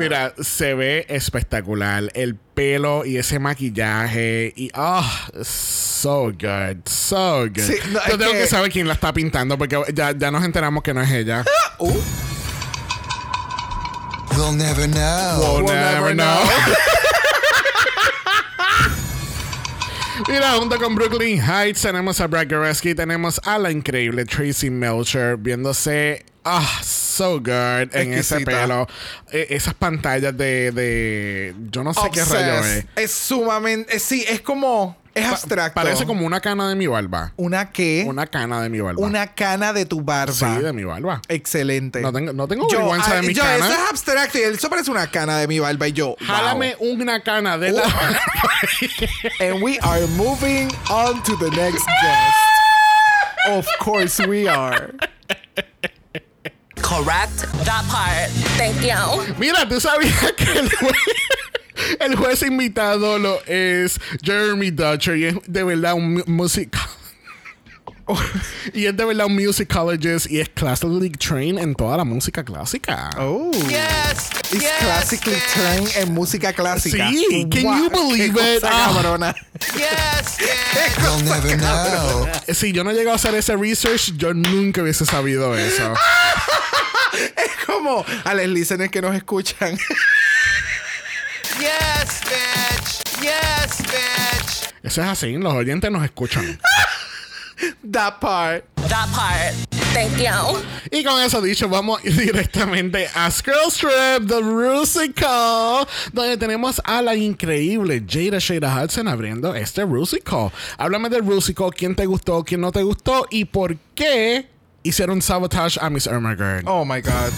[0.00, 2.10] Mira, se ve espectacular.
[2.14, 4.52] El pelo y ese maquillaje.
[4.56, 6.78] Y ah, so good.
[6.86, 7.60] So good.
[7.60, 8.38] Sí, no, Yo tengo que...
[8.38, 11.44] que- saber quién la está pintando porque ya, ya nos enteramos que no es ella.
[11.78, 11.92] Uh,
[14.36, 15.62] We'll never know.
[15.62, 16.40] We'll never know.
[20.28, 25.36] Mira, junto con Brooklyn Heights tenemos a Brad Goreski, tenemos a la increíble Tracy Melcher
[25.38, 26.80] viéndose ah
[27.20, 28.86] so good en ese pelo.
[29.30, 32.86] Eh, esas pantallas de, de yo no sé qué rayo es.
[32.96, 33.96] Es sumamente.
[33.96, 34.98] eh, sí, es como.
[35.12, 35.74] Es Pa- abstracto.
[35.74, 37.32] Parece como una cana de mi barba.
[37.36, 38.04] ¿Una qué?
[38.06, 39.04] Una cana de mi barba.
[39.04, 40.32] Una cana de tu barba.
[40.32, 41.20] sí, de mi barba.
[41.28, 42.00] Excelente.
[42.00, 43.56] No tengo, no tengo vergüenza ah, de mi yo, cana.
[43.56, 46.06] Eso es abstracto y eso parece una cana de mi barba y yo.
[46.06, 46.16] wow.
[46.26, 47.82] Jálame una cana de la
[49.40, 52.36] And we are moving on to the next guest.
[53.48, 54.94] Of course we are.
[56.82, 58.30] Correct that part.
[58.56, 59.34] Thank you.
[59.38, 60.96] Mira, tú sabías que el juez,
[62.00, 66.78] el juez invitado lo es Jeremy Dutcher y es de verdad un músico.
[68.74, 73.08] y es de verdad un musicologist y es classically trained en toda la música clásica.
[73.18, 73.52] Oh.
[73.68, 74.30] Yes.
[74.52, 75.52] It's yes, classically bitch.
[75.54, 77.08] trained en música clásica.
[77.08, 78.60] Sí, can you believe qué it?
[78.62, 78.92] cosa Ah.
[78.92, 79.34] cabrona.
[79.76, 81.04] Yes, bitch.
[81.04, 82.26] You'll never know.
[82.52, 85.94] Si yo no llego a hacer ese research, yo nunca hubiese sabido eso.
[87.80, 89.74] Es como a los listeners que nos escuchan.
[91.58, 93.22] Yes, bitch.
[93.22, 94.74] Yes, bitch.
[94.82, 96.60] Eso es así, los oyentes nos escuchan.
[97.90, 98.64] That part.
[98.88, 99.54] That part.
[99.94, 100.62] Thank you.
[100.90, 107.14] Y con eso dicho, vamos directamente a Scroll Trip, The Rusical, donde tenemos a la
[107.14, 110.52] increíble Jada Shada Hudson abriendo este Rusical.
[110.76, 114.48] Háblame del Rusical, quién te gustó, quién no te gustó y por qué
[114.82, 116.64] hicieron sabotage a Miss Ermagerd.
[116.66, 117.32] Oh my God.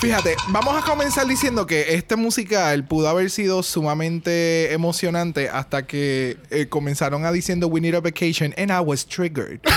[0.00, 6.36] Fíjate, vamos a comenzar diciendo que este musical pudo haber sido sumamente emocionante hasta que
[6.50, 9.60] eh, comenzaron a diciendo We need a vacation and I was triggered.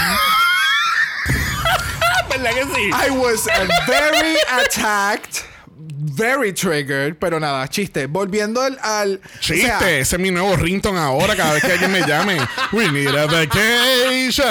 [2.29, 2.91] ¿Verdad que sí?
[2.93, 3.47] I was
[3.87, 5.43] very attacked,
[5.77, 8.05] very triggered, pero nada, chiste.
[8.05, 8.77] Volviendo al.
[8.83, 12.01] al o Chiste, sea, ese es mi nuevo ringtone ahora cada vez que alguien me
[12.01, 12.37] llame.
[12.71, 14.43] We need a vacation.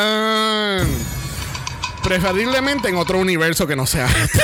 [2.02, 4.40] Preferiblemente en otro universo que no sea este.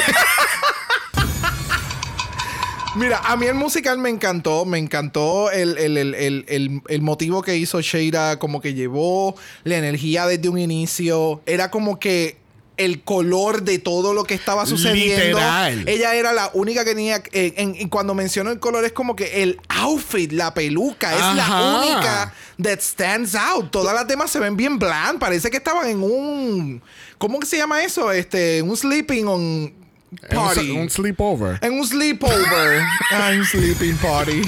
[2.97, 4.65] Mira, a mí el musical me encantó.
[4.65, 10.27] Me encantó el, el, el, el, motivo que hizo Sheira, como que llevó la energía
[10.27, 11.43] desde un inicio.
[11.47, 12.39] Era como que
[12.79, 15.39] el color de todo lo que estaba sucediendo.
[15.39, 15.89] Literal.
[15.89, 17.23] Ella era la única que tenía.
[17.33, 21.37] eh, en- y cuando menciono el color, es como que el outfit, la peluca, es
[21.37, 23.71] la única that stands out.
[23.71, 25.19] Todas las demás se ven bien bland.
[25.19, 26.83] Parece que estaban en un.
[27.19, 28.13] ¿Cómo que se llama eso?
[28.13, 29.86] Este, un sleeping on.
[30.31, 30.71] Party.
[30.71, 31.59] Un, un sleepover.
[31.63, 32.83] En un sleepover.
[33.11, 34.43] Ay, un sleeping party.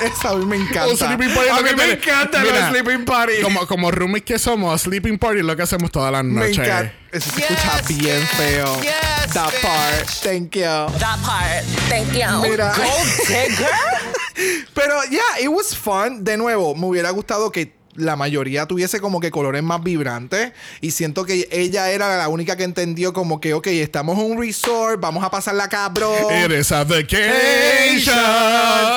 [0.00, 0.88] Esa a mí me encanta.
[0.88, 3.32] Un sleeping party a mí me encanta Mira, los sleeping party.
[3.42, 6.58] Como, como roomies que somos, sleeping party es lo que hacemos todas las me noches.
[6.58, 6.92] encanta.
[7.12, 8.82] Eso se Yes, escucha bien feo.
[8.82, 9.62] Yes, That bitch.
[9.62, 10.08] part.
[10.22, 10.62] Thank you.
[10.62, 11.64] That part.
[11.88, 12.40] Thank you.
[12.42, 12.74] Mira.
[12.76, 14.64] Gold digger.
[14.74, 16.24] Pero yeah, it was fun.
[16.24, 20.52] De nuevo, me hubiera gustado que la mayoría tuviese como que colores más vibrantes.
[20.80, 24.40] Y siento que ella era la única que entendió como que, ok, estamos en un
[24.40, 26.14] resort, vamos a pasarla cabrón.
[26.58, 28.14] Is a vacation.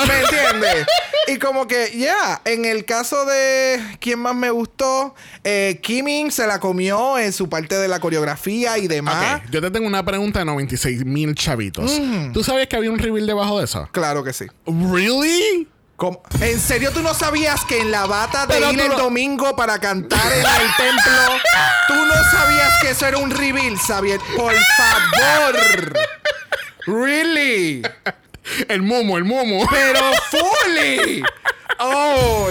[0.07, 0.87] ¿Me entiendes?
[1.27, 6.47] Y como que, ya, en el caso de quién más me gustó, eh, Kimming se
[6.47, 9.41] la comió en su parte de la coreografía y demás.
[9.51, 11.91] Yo te tengo una pregunta de 96 mil chavitos.
[12.33, 13.89] ¿Tú sabías que había un reveal debajo de eso?
[13.91, 14.45] Claro que sí.
[14.65, 15.67] ¿Really?
[15.97, 16.21] ¿Cómo?
[16.41, 19.55] ¿En serio tú no sabías que en la bata de Pero ir el no- domingo
[19.55, 21.39] para cantar en el templo,
[21.87, 24.19] tú no sabías que eso era un reveal, Xavier?
[24.35, 25.93] Por favor.
[26.85, 27.81] Really?
[28.69, 29.67] El momo, el momo.
[29.71, 31.23] Pero fully.
[31.79, 32.47] Oh,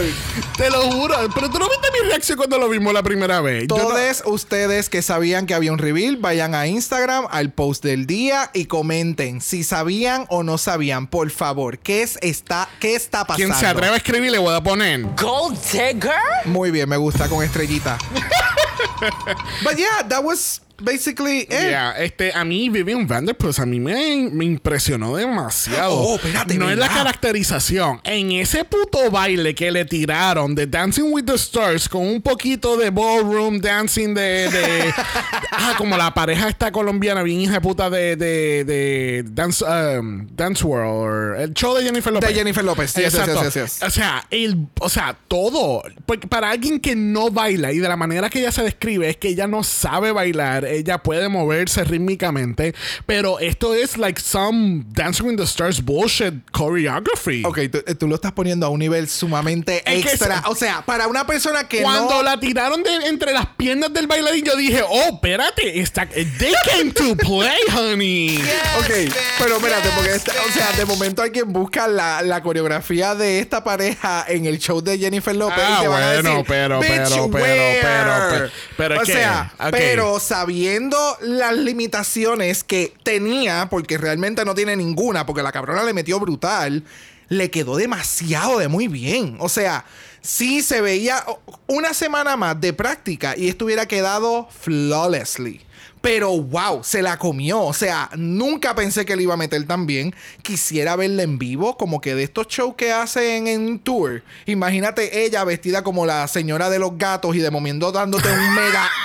[0.57, 1.17] Te lo juro.
[1.35, 3.67] Pero tú no viste mi reacción cuando lo vimos la primera vez.
[3.69, 8.07] No- Todos ustedes que sabían que había un reveal, vayan a Instagram, al post del
[8.07, 11.79] día y comenten si sabían o no sabían, por favor.
[11.79, 13.37] ¿Qué, es, está, qué está pasando?
[13.49, 15.03] Quien se atreve a escribir le voy a poner.
[15.21, 16.13] Gold digger.
[16.45, 17.99] Muy bien, me gusta con estrellita.
[19.63, 21.51] But yeah, that was basically it.
[21.51, 25.95] Yeah, este, a mí Vivian Vanderpuss, a mí me, me impresionó demasiado.
[25.95, 28.01] Oh, espérate, no es la caracterización.
[28.05, 32.77] En ese puto baile que le tiraron de Dancing with the Stars con un poquito
[32.77, 34.49] de ballroom dancing de.
[34.51, 34.95] de-
[35.53, 40.27] ah, como la pareja esta colombiana, bien hija de puta de, de, de Dance, um,
[40.35, 42.29] Dance World, el show de Jennifer López.
[42.29, 42.95] De Jennifer López.
[42.95, 43.45] Yes, Exacto.
[43.45, 43.83] yes, yes.
[43.83, 45.83] O sea, el, o sea, todo.
[46.05, 49.17] Porque para alguien que no baila y de la manera que ella se describe es
[49.17, 52.75] que ella no sabe bailar, ella puede moverse rítmicamente,
[53.07, 57.45] pero esto es like some Dancing with the Stars bullshit choreography.
[57.45, 60.43] Ok, tú, eh, tú lo estás poniendo a un nivel sumamente Es extra.
[60.47, 62.23] o sea, para una persona que Cuando no...
[62.23, 66.93] la tiraron de entre las piernas del bailarín, yo dije, oh, espérate, está, they came
[66.93, 68.29] to play, honey.
[68.37, 68.45] Yes,
[68.79, 73.15] Ok, pero espérate, porque Yes, esta- o sea, de momento alguien busca la, la coreografía
[73.15, 76.31] de esta pareja en el show de Jennifer López Ah, y te van a bueno,
[76.31, 80.21] decir, pero, "Bitch, pero, pero, where?" pero, pero, pero es o sea, pero
[80.57, 86.19] sabiendo las limitaciones que tenía, porque realmente no tiene ninguna, porque la cabrona le metió
[86.19, 86.83] brutal,
[87.29, 89.37] le quedó demasiado de muy bien.
[89.39, 89.85] O sea,
[90.23, 91.23] sí se veía
[91.67, 95.61] una semana más de práctica y esto hubiera quedado flawlessly.
[96.07, 97.61] Pero wow, se la comió.
[97.63, 100.15] O sea, nunca pensé que le iba a meter tan bien.
[100.41, 104.23] Quisiera verla en vivo, como que de estos shows que hacen en tour.
[104.47, 108.89] Imagínate ella vestida como la señora de los gatos y de momento dándote un mega.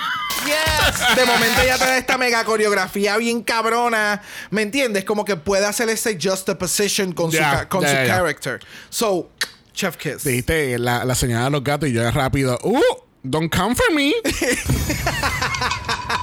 [0.46, 1.16] Yes.
[1.16, 4.22] De momento ella trae esta mega coreografía bien cabrona.
[4.50, 5.04] ¿Me entiendes?
[5.06, 8.16] Como que puede hacer ese juxtaposition con Ya, su, ca- con ya, su ya, ya.
[8.16, 8.60] character.
[8.90, 9.30] So,
[9.74, 10.24] Chef Kiss.
[10.24, 12.80] Dijiste la, la señora de los gatos y yo rápido, uh,
[13.24, 14.14] Don't come for me.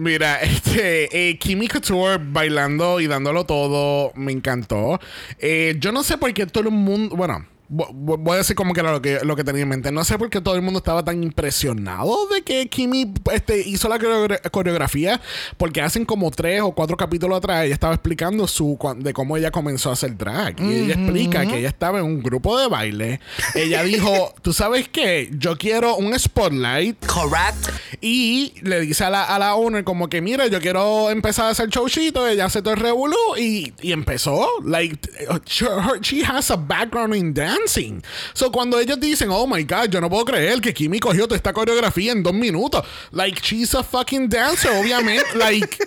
[0.00, 4.98] Mira, este, eh, Kimi Couture bailando y dándolo todo, me encantó.
[5.38, 8.80] Eh, yo no sé por qué todo el mundo, bueno, voy a decir como que
[8.80, 9.92] era lo que, lo que tenía en mente.
[9.92, 13.88] No sé por qué todo el mundo estaba tan impresionado de que Kimi este, hizo
[13.88, 15.20] la coreogra- coreografía,
[15.56, 19.50] porque hacen como tres o cuatro capítulos atrás ella estaba explicando su de cómo ella
[19.50, 20.60] comenzó a hacer drag.
[20.60, 23.20] Y ella explica que ella estaba en un grupo de baile.
[23.54, 25.30] Ella dijo, ¿tú sabes qué?
[25.38, 27.68] Yo quiero un spotlight Correct.
[28.00, 31.50] y le dice a la, a la owner como que, mira, yo quiero empezar a
[31.50, 32.26] hacer showcito.
[32.26, 34.48] Ella hace todo el revolú y, y empezó.
[34.64, 34.98] Like,
[35.46, 38.02] she, her- she has a background in dancing.
[38.34, 41.36] So, cuando ellos dicen, oh my God, yo no puedo creer que Kimi cogió toda
[41.36, 42.84] esta coreografía en dos minutos.
[43.12, 45.34] Like, she's a fucking dancer, obviamente.
[45.34, 45.78] like,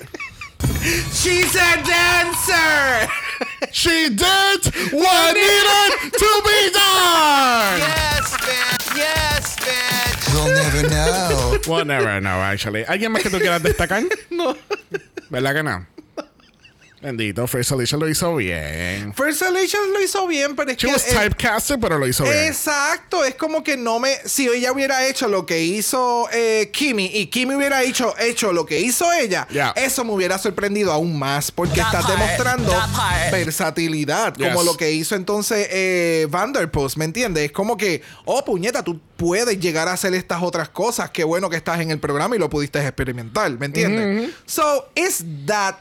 [1.12, 3.10] She's a dancer.
[3.72, 7.80] she did what needed to be done.
[7.80, 8.96] Yes, bitch.
[8.98, 10.34] Yes, bitch.
[10.34, 11.60] We'll never know.
[11.68, 12.84] Well, never know, actually.
[12.86, 14.04] ¿Alguien más que tú quieras destacar?
[14.30, 14.56] no.
[15.30, 15.86] ¿Verdad que no?
[17.04, 19.14] Bendito, First Alicia lo hizo bien.
[19.14, 20.94] First Alicia lo hizo bien, pero es She que.
[20.94, 22.46] was typecasted, pero lo hizo bien.
[22.46, 24.16] Exacto, es como que no me.
[24.26, 28.66] Si ella hubiera hecho lo que hizo eh, Kimi y Kimi hubiera hecho, hecho lo
[28.66, 29.74] que hizo ella, Yeah.
[29.76, 32.74] eso me hubiera sorprendido aún más porque That estás part, demostrando
[33.32, 34.66] versatilidad, como Yes.
[34.66, 37.46] lo que hizo entonces eh, Vanderpost, ¿me entiendes?
[37.46, 41.10] Es como que, oh puñeta, tú puedes llegar a hacer estas otras cosas.
[41.12, 44.32] Qué bueno que estás en el programa y lo pudiste experimentar, ¿me entiendes?
[44.46, 45.76] So, it's that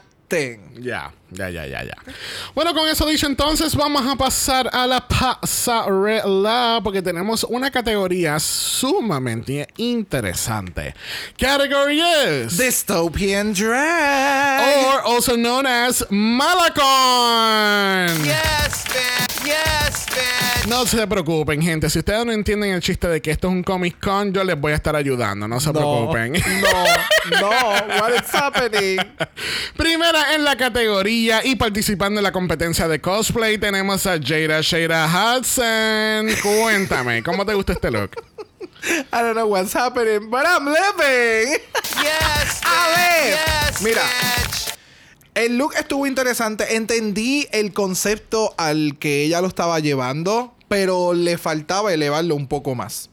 [0.79, 1.95] Ya, ya, ya, ya, ya.
[2.55, 8.39] Bueno, con eso dicho, entonces vamos a pasar a la pasarela porque tenemos una categoría
[8.39, 10.93] sumamente interesante.
[11.37, 14.85] Category is Dystopian drag.
[14.85, 16.83] or also known as Malacon.
[18.25, 19.32] Yes, bitch.
[19.43, 20.67] Yes, bitch.
[20.67, 21.89] No se preocupen, gente.
[21.89, 24.59] Si ustedes no entienden el chiste de que esto es un Comic Con, yo les
[24.59, 25.47] voy a estar ayudando.
[25.47, 26.33] No se preocupen.
[26.33, 28.97] No, no, what is happening?
[29.77, 35.05] Primera en la categoría y participando en la competencia de cosplay tenemos a Jada Shada
[35.07, 36.29] Hudson.
[36.41, 38.11] Cuéntame, ¿cómo te gusta este look?
[38.85, 41.57] I don't know what's happening, but I'm living.
[42.01, 42.95] Yes, A bitch.
[42.95, 43.37] ver,
[43.69, 44.01] Yes, mira.
[44.01, 44.72] bitch.
[45.35, 46.75] El look estuvo interesante.
[46.75, 52.75] Entendí el concepto al que ella lo estaba llevando, pero le faltaba elevarlo un poco
[52.75, 53.09] más.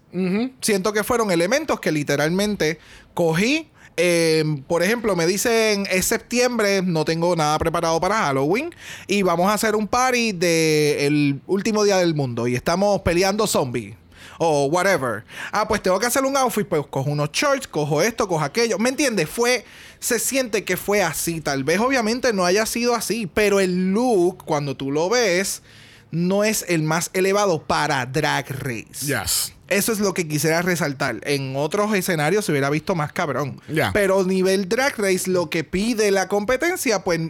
[0.60, 2.78] Siento que fueron elementos que literalmente
[3.14, 3.68] cogí.
[3.96, 8.74] Eh, por ejemplo, me dicen es septiembre, no tengo nada preparado para Halloween
[9.06, 13.99] y vamos a hacer un party del último día del mundo y estamos peleando zombies
[14.38, 15.24] o whatever.
[15.52, 18.78] Ah, pues tengo que hacer un outfit, pues cojo unos shorts, cojo esto, cojo aquello.
[18.78, 19.28] ¿Me entiendes?
[19.28, 19.64] Fue,
[19.98, 21.40] se siente que fue así.
[21.40, 25.62] Tal vez obviamente no haya sido así, pero el look, cuando tú lo ves,
[26.10, 29.06] no es el más elevado para Drag Race.
[29.06, 29.54] Yes.
[29.68, 31.20] Eso es lo que quisiera resaltar.
[31.22, 33.60] En otros escenarios se hubiera visto más cabrón.
[33.92, 37.20] Pero nivel Drag Race, lo que pide la competencia, pues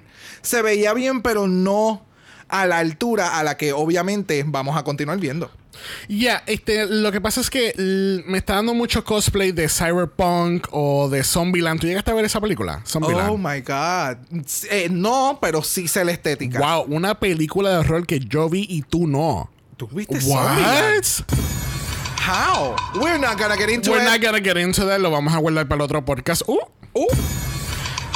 [0.41, 2.03] se veía bien, pero no
[2.51, 5.51] a la altura a la que obviamente vamos a continuar viendo.
[6.09, 7.73] Ya, este, lo que pasa es que
[8.27, 11.81] me está dando mucho cosplay de Cyberpunk o de Zombieland.
[11.81, 12.83] ¿Tú llegaste a ver esa película?
[12.87, 13.31] Zombieland.
[13.31, 14.19] Oh my God.
[14.71, 16.59] Eh, no, pero sí sé la estética.
[16.59, 19.51] Wow, una película de horror que yo vi y tú no.
[19.79, 21.03] ¿Tú viste Zombieland?
[21.03, 21.37] What?
[22.29, 22.77] How?
[23.01, 24.11] We're not gonna get into We're it.
[24.11, 24.99] not gonna get into that.
[25.01, 26.43] Lo vamos a guardar para el otro podcast.
[26.47, 26.59] Uh,
[26.93, 27.07] Uh,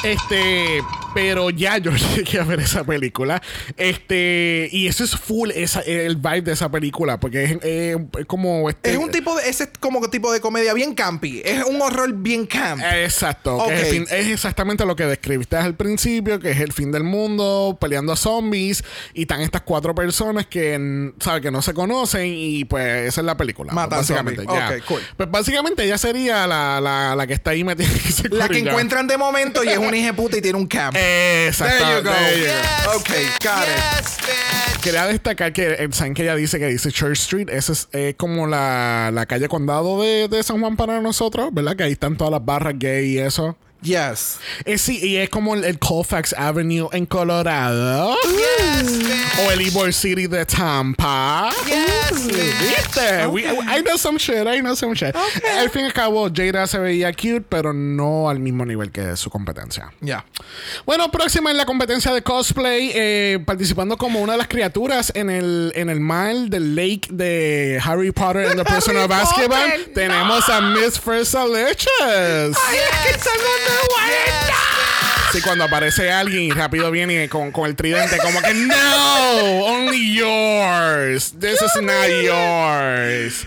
[0.02, 0.82] Este,
[1.14, 3.40] pero ya yo llegué a ver esa película.
[3.76, 7.96] Este, y eso es full esa, el vibe de esa película, porque es, eh,
[8.26, 8.90] como este.
[8.92, 11.42] es un tipo de, ese es como tipo de comedia bien campy.
[11.44, 12.82] Es un horror bien camp.
[12.94, 16.90] Exacto, que es, fin- es exactamente lo que describiste al principio, que es el fin
[16.92, 21.42] del mundo, peleando a zombies, y están estas cuatro personas que, ¿sabes?
[21.42, 23.72] que no se conocen, y pues esa es la película.
[23.72, 24.42] Matan básicamente.
[24.44, 24.60] zombies.
[24.68, 24.76] ya.
[24.76, 25.00] Ok, cool.
[25.16, 27.88] Pues básicamente ella sería la, la, la que está ahí metida
[28.30, 30.96] la que encuentran de momento y es un hija puta y tiene un camp.
[31.46, 31.84] Exacto.
[31.84, 32.10] There you go.
[32.10, 33.10] Yes, Ok,
[33.42, 34.80] got it.
[34.82, 38.14] Quería destacar que eh, saben que ella dice que dice Church Street, esa es eh,
[38.16, 41.74] como la, la calle condado de, de San Juan para nosotros, ¿verdad?
[41.76, 43.56] Que ahí están todas las barras gay y eso.
[43.84, 44.38] Yes.
[44.64, 48.16] Eh, sí, y es como el, el Colfax Avenue en Colorado.
[48.24, 49.46] Yes, bitch.
[49.46, 51.50] O el Ybor City de Tampa.
[51.66, 52.26] Yes.
[52.26, 53.26] ¿Viste?
[53.26, 55.14] We- I know some shit, I know some shit.
[55.58, 59.16] Al fin y al cabo, Jada se veía cute, pero no al mismo nivel que
[59.16, 59.92] su competencia.
[60.00, 60.24] Ya.
[60.86, 65.28] Bueno, próxima en la competencia de cosplay, eh, participando como una de las criaturas en
[65.28, 70.48] el, en el mal del lake de Harry Potter and the Prisoner of Azkaban, tenemos
[70.48, 71.86] a Miss Versalicious.
[72.00, 72.78] Ay,
[73.10, 73.73] es que.
[75.32, 80.14] Sí, cuando aparece alguien y rápido viene con, con el tridente, como que no, only
[80.14, 81.34] yours.
[81.40, 83.44] This is not yours.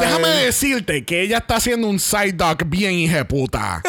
[0.00, 3.82] Déjame decirte que ella está haciendo un side dog bien hijeputa.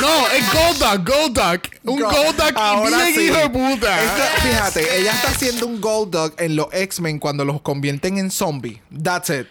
[0.00, 1.60] No, es Gold Dog, Gold Dog.
[1.84, 3.20] Un Go- Gold Ahora bien sí.
[3.26, 4.02] hijo de puta.
[4.02, 8.30] Esta- fíjate, ella está haciendo un Gold Dog en los X-Men cuando los convierten en
[8.30, 8.80] zombie.
[9.02, 9.46] That's it.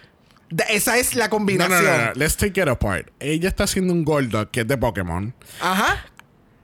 [0.70, 1.84] Esa es la combinación.
[1.84, 2.12] no, no, no.
[2.16, 3.10] Let's take it apart.
[3.20, 5.34] Ella está haciendo un Gold Dog que es de Pokémon.
[5.62, 6.06] Ajá.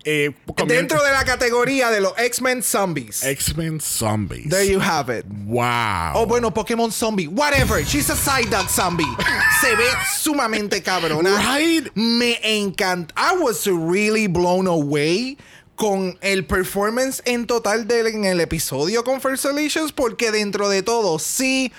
[0.10, 0.34] Eh,
[0.68, 3.24] Dentro de la categoría de los X-Men Zombies.
[3.26, 4.50] X-Men Zombies.
[4.50, 5.26] There you have it.
[5.28, 6.14] Wow.
[6.14, 7.28] Oh, bueno, Pokémon Zombie.
[7.28, 7.84] Whatever.
[7.84, 9.04] She's a side dog zombie.
[9.62, 9.84] Se ve
[10.18, 11.36] sumamente cabrona.
[11.38, 11.90] Right?
[11.96, 13.14] Me encanta.
[13.18, 15.38] I was really blown away
[15.76, 20.70] con el performance en total de él en el episodio con First Solutions porque dentro
[20.70, 21.72] de todo, sí,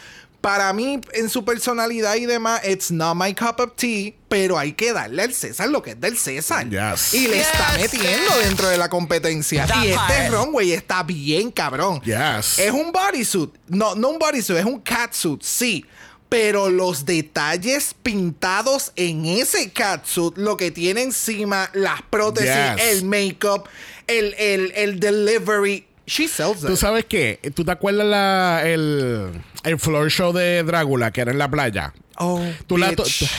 [0.49, 4.73] para mí en su personalidad y demás, it's not my cup of tea, pero hay
[4.73, 6.67] que darle al César lo que es del César.
[6.71, 7.13] Yes.
[7.13, 8.47] Y le está metiendo yes.
[8.47, 9.67] dentro de la competencia.
[9.67, 10.31] That y este part.
[10.31, 12.01] runway está bien cabrón.
[12.01, 12.59] Yes.
[12.59, 13.51] Es un bodysuit.
[13.67, 15.85] No, no un bodysuit, es un catsuit, sí.
[16.31, 22.87] Pero los detalles pintados en ese catsuit, lo que tiene encima, las prótesis, Yes.
[22.87, 23.69] el makeup,
[24.07, 25.88] el, el, el delivery.
[26.09, 27.39] She sells ¿Tú sabes qué?
[27.55, 29.31] ¿Tú te acuerdas la, el,
[29.65, 31.93] el floor show de Drácula que era en la playa?
[32.21, 32.93] Oh, Tú la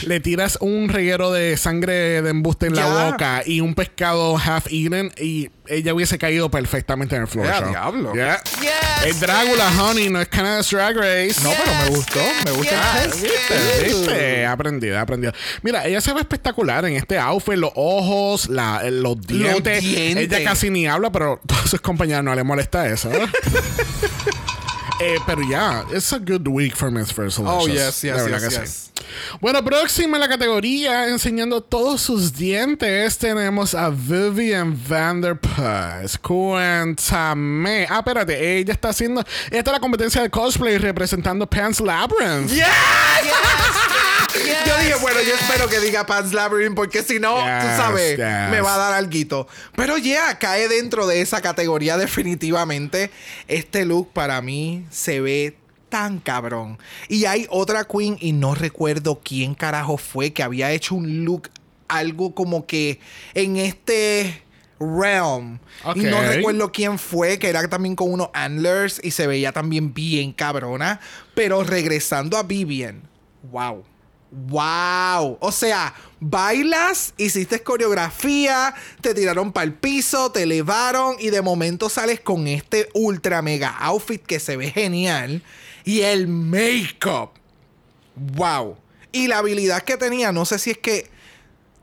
[0.06, 4.66] le tiras un reguero de sangre de embuste en la boca y un pescado half
[4.70, 7.68] eaten y ella hubiese caído perfectamente en el floor Ya, show.
[7.70, 8.14] diablo.
[8.14, 8.42] Yeah.
[8.60, 8.70] Yes.
[9.06, 11.36] Es Drácula, honey, no es Canada's Drag Race.
[11.42, 12.20] No, pero me gustó.
[12.44, 13.10] Me gusta el.
[13.10, 13.84] ¿Viste?
[13.84, 14.46] ¿Viste?
[14.46, 15.32] Aprendido, aprendido.
[15.62, 19.82] Mira, ella se ve espectacular en este outfit, los ojos, la- eh, los, dientes.
[19.82, 20.24] dientes.
[20.38, 23.10] Ella casi ni habla, pero a todos sus compañeros no le molesta eso.
[25.00, 25.18] ¿eh?
[25.26, 28.02] Pero ya, it's a good week for Miss First Oh, Delicious.
[28.02, 28.70] yes, yes, yes, yes.
[28.70, 28.86] sí.
[29.40, 36.18] Bueno, próxima en la categoría, enseñando todos sus dientes, tenemos a Vivian Vanderpuss.
[36.20, 37.86] Cuéntame.
[37.90, 39.24] Ah, espérate, ella está haciendo.
[39.50, 42.50] Está en la competencia de cosplay representando Pants Labyrinth.
[42.50, 42.66] Yes.
[44.66, 48.50] Yo dije, bueno, yo espero que diga Pants Labyrinth porque si no, tú sabes, yes.
[48.50, 49.46] me va a dar alguito.
[49.76, 53.10] Pero ya cae dentro de esa categoría definitivamente.
[53.48, 55.56] Este look para mí se ve
[55.88, 56.78] tan cabrón.
[57.08, 61.50] Y hay otra queen y no recuerdo quién carajo fue que había hecho un look
[61.88, 63.00] algo como que
[63.34, 64.42] en este
[64.78, 65.58] realm.
[65.94, 69.92] Y no recuerdo quién fue, que era también con unos antlers y se veía también
[69.92, 71.00] bien cabrona.
[71.34, 73.02] Pero regresando a Vivian,
[73.50, 73.84] wow.
[74.30, 75.38] Wow.
[75.40, 81.88] O sea, bailas, hiciste coreografía, te tiraron para el piso, te elevaron y de momento
[81.88, 85.42] sales con este ultra mega outfit que se ve genial.
[85.84, 87.30] Y el make-up.
[88.14, 88.76] Wow.
[89.12, 91.10] Y la habilidad que tenía, no sé si es que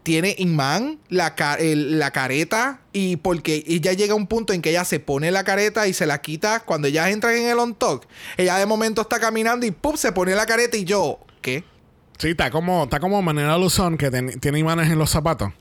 [0.03, 4.86] tiene imán la, la careta y porque ella llega a un punto en que ella
[4.86, 8.07] se pone la careta y se la quita cuando ella entra en el on talk.
[8.38, 9.97] Ella de momento está caminando y ¡pum!
[9.97, 11.65] se pone la careta y yo, ¿qué?
[12.19, 15.51] Sí, está como, está como manera Luzón que ten- tiene imanes en los zapatos.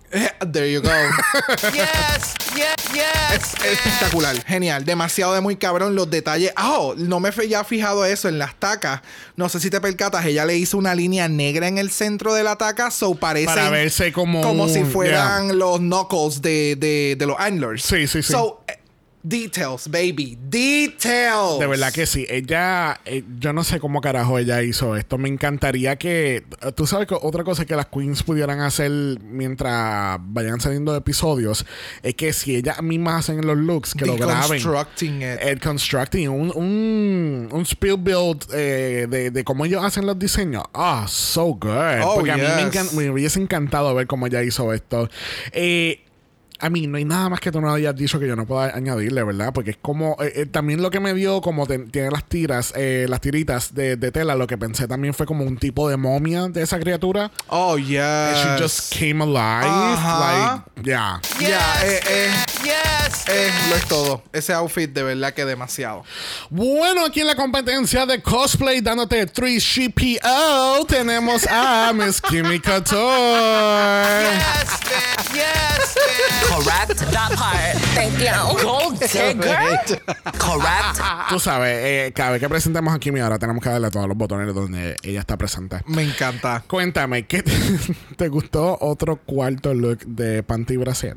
[0.52, 0.88] There you go.
[1.72, 2.34] Yes.
[2.54, 2.74] Yes.
[2.94, 3.54] Yes.
[3.62, 6.52] Es espectacular, genial, demasiado de muy cabrón los detalles.
[6.56, 9.02] Ah, oh, no me había fijado eso en las tacas.
[9.36, 12.42] No sé si te percatas, ella le hizo una línea negra en el centro de
[12.42, 17.16] la taca, so parece Para verse como como un- si fueran los knuckles de, de,
[17.18, 17.82] de los antlers.
[17.82, 18.32] Sí, sí, sí.
[18.32, 18.78] So, eh,
[19.28, 21.58] details, baby, details.
[21.58, 22.26] De verdad que sí.
[22.28, 25.18] Ella, eh, yo no sé cómo carajo ella hizo esto.
[25.18, 26.44] Me encantaría que.
[26.74, 28.90] Tú sabes que otra cosa que las queens pudieran hacer
[29.22, 31.64] mientras vayan saliendo episodios
[32.02, 34.42] es que si ellas mismas hacen los looks, que lo graben.
[34.58, 35.38] Deconstructing it.
[35.40, 40.64] El constructing, un, un, un spill build eh, de, de cómo ellos hacen los diseños.
[40.74, 42.00] Ah, so good.
[42.02, 45.08] Oh, Porque a mí me, encan- me hubiese encantado ver cómo ella hizo esto.
[45.52, 46.02] Eh,
[46.58, 48.74] a mí no hay nada más que tú no hayas dicho que yo no pueda
[48.74, 49.52] añadirle, ¿verdad?
[49.52, 50.16] Porque es como.
[50.20, 53.74] eh, eh, también lo que me dio, como te- tiene las tiras, eh, las tiritas
[53.74, 56.78] de, de tela, lo que pensé también fue como un tipo de momia de esa
[56.78, 57.30] criatura.
[57.48, 58.56] Oh, yeah.
[58.56, 59.66] She just came alive.
[59.66, 61.20] Like, yeah.
[61.40, 62.30] Yeah, eh, eh,
[62.64, 63.24] Yes.
[63.28, 64.22] eh, lo es todo.
[64.32, 66.04] Ese outfit de verdad que demasiado.
[66.50, 72.96] Bueno, aquí en la competencia de cosplay, dándote 3 GPO, tenemos a Miss Kimmy Couture.
[74.26, 75.34] Yes, man.
[75.34, 76.45] Yes, man.
[76.48, 77.76] Correct that part.
[77.94, 78.62] Thank you.
[78.62, 80.00] Gold digger.
[80.38, 81.00] Correct.
[81.28, 84.08] Tú sabes, eh, cada vez que presentemos a Kimmy ahora tenemos que darle a todos
[84.08, 85.80] los botones donde ella está presente.
[85.86, 86.62] Me encanta.
[86.66, 87.52] Cuéntame, ¿qué te,
[88.16, 91.14] te gustó otro cuarto look de Panty Brasil?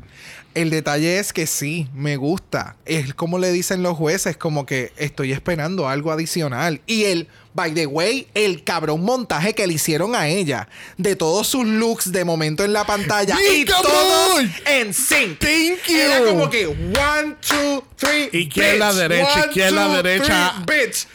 [0.54, 2.76] El detalle es que sí, me gusta.
[2.84, 6.80] Es como le dicen los jueces, como que estoy esperando algo adicional.
[6.86, 11.48] Y el By the way, el cabrón montaje que le hicieron a ella de todos
[11.48, 13.92] sus looks de momento en la pantalla ¡Bien, y cabrón!
[13.92, 15.38] todos en sync.
[15.40, 15.96] Thank you.
[15.96, 18.98] Era como que one, two, three, Izquierda, bitch.
[19.00, 20.62] derecha, One, izquierda, two, derecha.
[20.64, 21.06] three, bitch.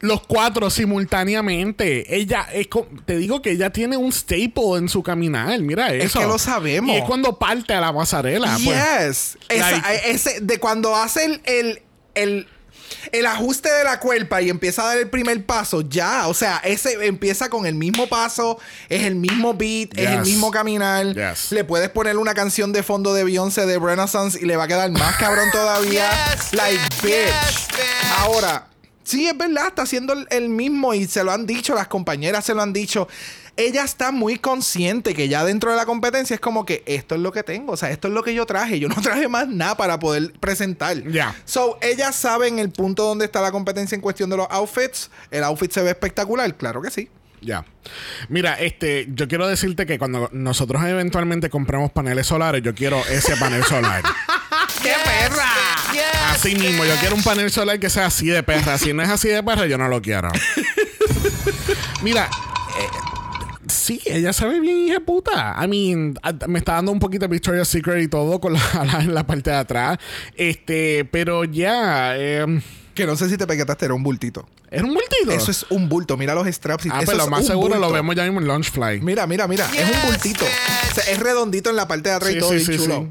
[0.00, 2.16] Los cuatro simultáneamente.
[2.16, 2.68] Ella es
[3.04, 5.58] te digo que ella tiene un staple en su caminar.
[5.60, 6.20] Mira Es eso.
[6.20, 6.94] que lo sabemos.
[6.94, 8.56] Y es cuando parte a la pasarela.
[8.64, 8.66] pues.
[8.66, 9.38] Yes.
[9.48, 11.82] Esa- Like- ese, de cuando hace el, el,
[12.14, 12.46] el,
[13.12, 16.28] el ajuste de la cuerpa y empieza a dar el primer paso, ya.
[16.28, 20.50] O sea, ese empieza con el mismo paso, es el mismo beat, es el mismo
[20.50, 21.06] caminar.
[21.14, 21.50] Yes.
[21.52, 24.68] Le puedes poner una canción de fondo de Beyoncé de Renaissance y le va a
[24.68, 26.08] quedar más cabrón todavía.
[26.38, 27.02] Yes, like, bitch.
[27.02, 27.26] bitch.
[27.26, 28.18] Yes, bitch.
[28.18, 28.66] Ahora,
[29.08, 32.44] sí, es verdad, está haciendo el, el mismo y se lo han dicho, las compañeras
[32.44, 33.08] se lo han dicho.
[33.56, 37.20] Ella está muy consciente que ya dentro de la competencia es como que esto es
[37.20, 39.48] lo que tengo, o sea, esto es lo que yo traje, yo no traje más
[39.48, 41.02] nada para poder presentar.
[41.10, 41.34] Ya.
[41.44, 45.10] So, ella sabe en el punto donde está la competencia en cuestión de los outfits.
[45.30, 47.08] El outfit se ve espectacular, claro que sí.
[47.40, 47.64] Ya.
[48.28, 53.36] Mira, este, yo quiero decirte que cuando nosotros eventualmente compremos paneles solares, yo quiero ese
[53.36, 54.02] panel solar.
[54.82, 55.77] ¡Qué perra!
[55.98, 58.78] Yes, Así mismo, yo quiero un panel solar que sea así de perra.
[58.78, 60.28] Si no es así de perra, yo no lo quiero.
[62.02, 62.26] Mira,
[62.80, 62.88] eh,
[63.68, 65.56] sí, ella se ve bien hija puta.
[65.62, 66.14] I mean,
[66.46, 68.60] me está dando un poquito de Victoria's Secret y todo con la,
[68.92, 69.98] la- en la parte de atrás.
[70.36, 72.60] Este, pero ya, eh,
[72.94, 74.48] Que no sé si te peguetaste, era un bultito.
[74.70, 75.32] Era un bultito.
[75.32, 76.16] Eso es un bulto.
[76.16, 76.86] Mira los straps.
[76.86, 79.00] y Ah, eso pero lo es más seguro lo vemos ya mismo en Launch Fly.
[79.00, 79.64] Mira, mira, mira.
[79.66, 80.44] es un Yes, bultito.
[80.44, 83.08] O sea, es redondito en la parte de atrás y todo sí, chulo.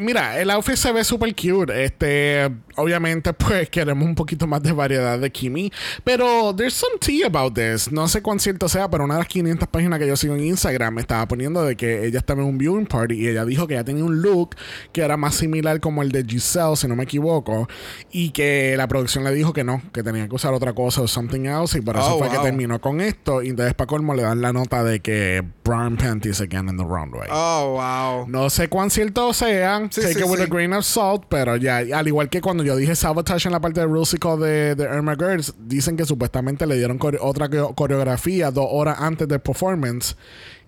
[0.00, 1.84] Mira, el outfit se ve súper cute.
[1.84, 5.72] Este, obviamente, pues queremos un poquito más de variedad de Kimi.
[6.04, 7.90] Pero there's some tea about this.
[7.90, 10.44] No sé cuán cierto sea, pero una de las 500 páginas que yo sigo en
[10.44, 13.66] Instagram me estaba poniendo de que ella estaba en un viewing party y ella dijo
[13.66, 14.56] que ella tenía un look
[14.92, 17.68] que era más similar como el de Giselle, si no me equivoco.
[18.10, 21.08] Y que la producción le dijo que no, que tenía que usar otra cosa o
[21.08, 21.78] something else.
[21.78, 23.42] Y por eso Oh, fue que terminó con esto.
[23.42, 26.84] Y entonces, para colmo, le dan la nota de que brown panties again in the
[26.84, 27.28] wrong way.
[27.30, 28.26] Oh, wow.
[28.28, 29.90] No sé cuán cierto sean.
[29.92, 30.44] Sí, take sí, it with sí.
[30.44, 31.24] a grain of salt.
[31.28, 34.74] Pero ya, al igual que cuando yo dije sabotage en la parte de Rusical de,
[34.74, 39.26] de Irma Girls, dicen que supuestamente le dieron core- otra coreo- coreografía dos horas antes
[39.28, 40.16] del performance.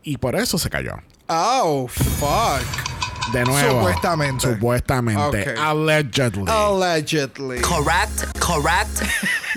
[0.03, 0.95] Y por eso se cayó.
[1.29, 2.63] Oh, fuck.
[3.35, 3.79] De nuevo.
[3.81, 4.55] Supuestamente.
[4.55, 5.55] Supuestamente.
[5.57, 6.45] Allegedly.
[6.49, 7.61] Allegedly.
[7.61, 9.03] Correct, correct.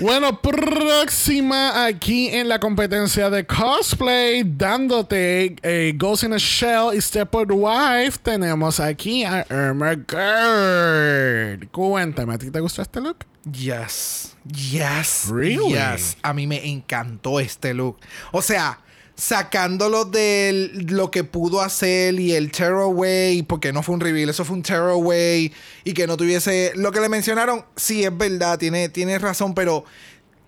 [0.00, 7.00] Bueno, próxima aquí en la competencia de cosplay, dándote eh, Ghost in a Shell y
[7.00, 11.68] Stepford Wife, tenemos aquí a Irma Gerd.
[11.70, 13.18] Cuéntame, ¿a ti te gustó este look?
[13.52, 14.36] Yes.
[14.44, 15.26] Yes.
[15.30, 15.74] Really?
[15.74, 16.16] Yes.
[16.22, 17.98] A mí me encantó este look.
[18.32, 18.80] O sea,
[19.16, 24.44] sacándolo de lo que pudo hacer y el Tearaway, porque no fue un reveal, eso
[24.44, 25.52] fue un Tearaway
[25.84, 26.72] y que no tuviese.
[26.74, 29.84] Lo que le mencionaron, sí, es verdad, tiene, tiene razón, pero.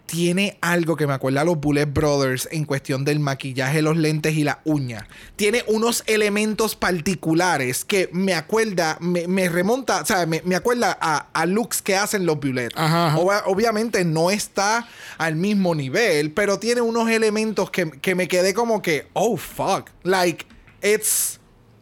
[0.06, 4.36] Tiene algo que me acuerda a los Bullet Brothers en cuestión del maquillaje, los lentes
[4.36, 5.08] y la uña.
[5.34, 10.96] Tiene unos elementos particulares que me acuerda, me, me remonta, o sea, me, me acuerda
[11.00, 12.68] a, a looks que hacen los Bullet.
[12.76, 13.18] Ajá, ajá.
[13.18, 14.86] Obvia- obviamente no está
[15.18, 19.90] al mismo nivel, pero tiene unos elementos que, que me quedé como que, oh fuck,
[20.04, 20.46] like
[20.82, 21.35] it's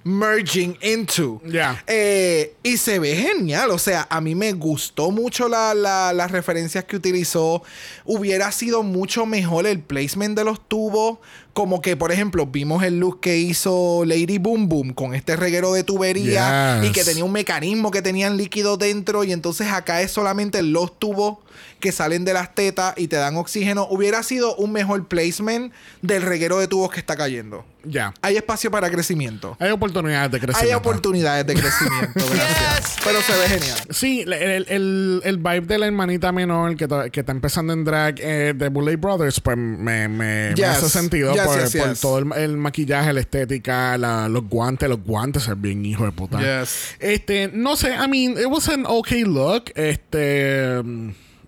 [0.04, 1.40] merging into.
[1.44, 1.82] Ya.
[1.86, 6.30] Eh, y se ve genial, o sea, a mí me gustó mucho la- la- las
[6.30, 7.62] referencias que utilizó.
[8.04, 11.18] Hubiera sido mucho mejor el placement de los tubos.
[11.54, 15.72] Como que, por ejemplo, vimos el look que hizo Lady Boom Boom con este reguero
[15.72, 16.90] de tubería Yes.
[16.90, 20.98] y que tenía un mecanismo que tenían líquido dentro y entonces acá es solamente los
[20.98, 21.38] tubos
[21.84, 23.86] que salen de las tetas y te dan oxígeno.
[23.90, 25.70] Hubiera sido un mejor placement
[26.00, 27.66] del reguero de tubos que está cayendo.
[27.86, 28.14] Ya.
[28.22, 29.58] Hay espacio para crecimiento.
[29.60, 30.78] Hay oportunidades de Hay crecimiento.
[30.78, 32.96] oportunidades de crecimiento, gracias.
[33.04, 33.78] Pero se ve genial.
[33.90, 37.84] Sí, el, el, el- el vibe de la hermanita menor que, que está empezando en
[37.84, 41.88] drag eh, de Bullet Brothers, pues me, me, me hace sentido Yes, por, yes, por
[41.90, 42.00] yes.
[42.00, 44.88] todo el, el maquillaje, la estética, la- los guantes.
[44.88, 46.38] Los guantes es bien hijo de puta.
[46.40, 46.94] Yes.
[46.98, 49.64] Este, no sé, I mean, it was an okay look.
[49.74, 50.82] Este,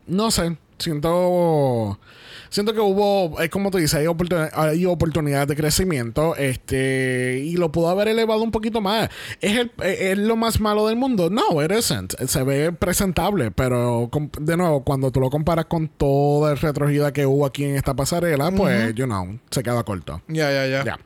[0.07, 1.99] no sé, siento.
[2.49, 7.57] Siento que hubo, es como tú dices, hay, oportun- hay oportunidades de crecimiento este y
[7.57, 9.11] lo pudo haber elevado un poquito más.
[9.41, 11.29] ¿Es, el- ¿Es lo más malo del mundo?
[11.29, 12.15] No, it isn't.
[12.27, 14.09] Se ve presentable, pero
[14.41, 17.95] de nuevo, cuando tú lo comparas con toda el retrogida que hubo aquí en esta
[17.95, 20.23] pasarela, pues, you know, se queda corto.
[20.29, 20.85] Ya, ya, ya.
[20.85, 20.99] Ya.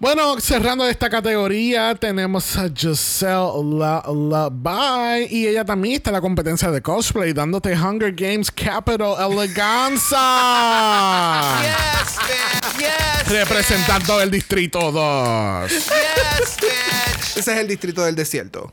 [0.00, 6.14] Bueno, cerrando esta categoría, tenemos a Giselle La, La Bye, y ella también está en
[6.14, 10.18] la competencia de cosplay, dándote Hunger Games Capital Eleganza.
[11.68, 12.78] Yes, bitch.
[12.78, 13.28] Yes.
[13.28, 15.70] Representando el distrito 2.
[15.70, 15.88] Yes,
[16.60, 17.36] bitch.
[17.38, 18.72] Ese es el distrito del desierto.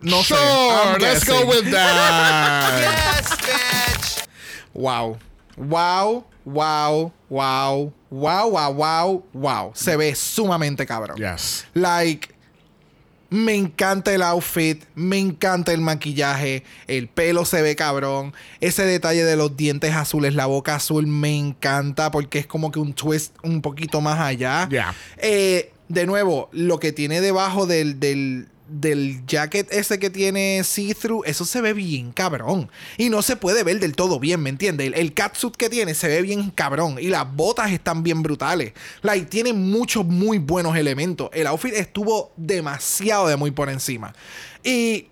[0.00, 0.34] No sé.
[0.34, 1.48] sure, I'm let's go guessing.
[1.48, 2.80] with that.
[2.80, 4.28] Yes, bitch.
[4.74, 5.18] Wow.
[5.56, 6.24] Wow.
[6.46, 9.72] Wow, wow, wow, wow, wow, wow.
[9.74, 11.18] Se ve sumamente cabrón.
[11.18, 11.66] Yes.
[11.74, 12.28] Like,
[13.28, 19.24] me encanta el outfit, me encanta el maquillaje, el pelo se ve cabrón, ese detalle
[19.24, 23.34] de los dientes azules, la boca azul, me encanta porque es como que un twist
[23.42, 24.68] un poquito más allá.
[24.68, 24.94] Yeah.
[25.18, 31.24] Eh, de nuevo, lo que tiene debajo del, del, del jacket ese que tiene see-through,
[31.26, 32.70] eso se ve bien cabrón.
[32.98, 34.86] Y no se puede ver del todo bien, ¿me entiendes?
[34.88, 36.96] El, el catsuit que tiene se ve bien cabrón.
[37.00, 38.72] Y las botas están bien brutales.
[39.02, 41.30] Like, tiene muchos muy buenos elementos.
[41.32, 44.14] El outfit estuvo demasiado de muy por encima.
[44.62, 45.08] Y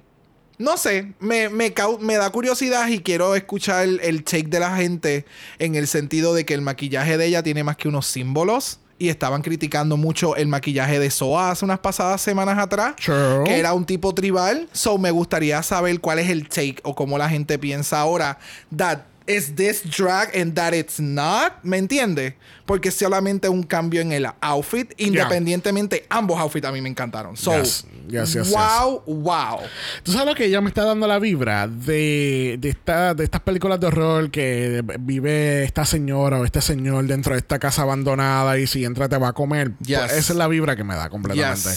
[0.59, 5.25] no sé, me, me, da curiosidad y quiero escuchar el, el take de la gente
[5.59, 8.79] en el sentido de que el maquillaje de ella tiene más que unos símbolos.
[8.99, 12.95] Y estaban criticando mucho el maquillaje de Soa hace unas pasadas semanas atrás.
[12.97, 13.45] True.
[13.45, 14.69] Que era un tipo tribal.
[14.73, 18.39] So me gustaría saber cuál es el take o cómo la gente piensa ahora.
[18.77, 21.55] That is this drag and that it's not.
[21.63, 22.37] ¿Me entiende?
[22.67, 24.93] Porque es solamente un cambio en el outfit.
[24.97, 27.37] Independientemente, ambos outfits a mí me encantaron.
[27.37, 27.85] So, Yes.
[28.07, 29.61] Yes, yes, wow, wow.
[30.03, 33.41] Tú sabes lo que ella me está dando la vibra de, de, esta- de estas
[33.41, 38.59] películas de horror que vive esta señora o este señor dentro de esta casa abandonada
[38.59, 39.73] y si entra te va a comer.
[39.87, 39.99] Yes.
[40.01, 41.71] Pues esa es la vibra que me da completamente.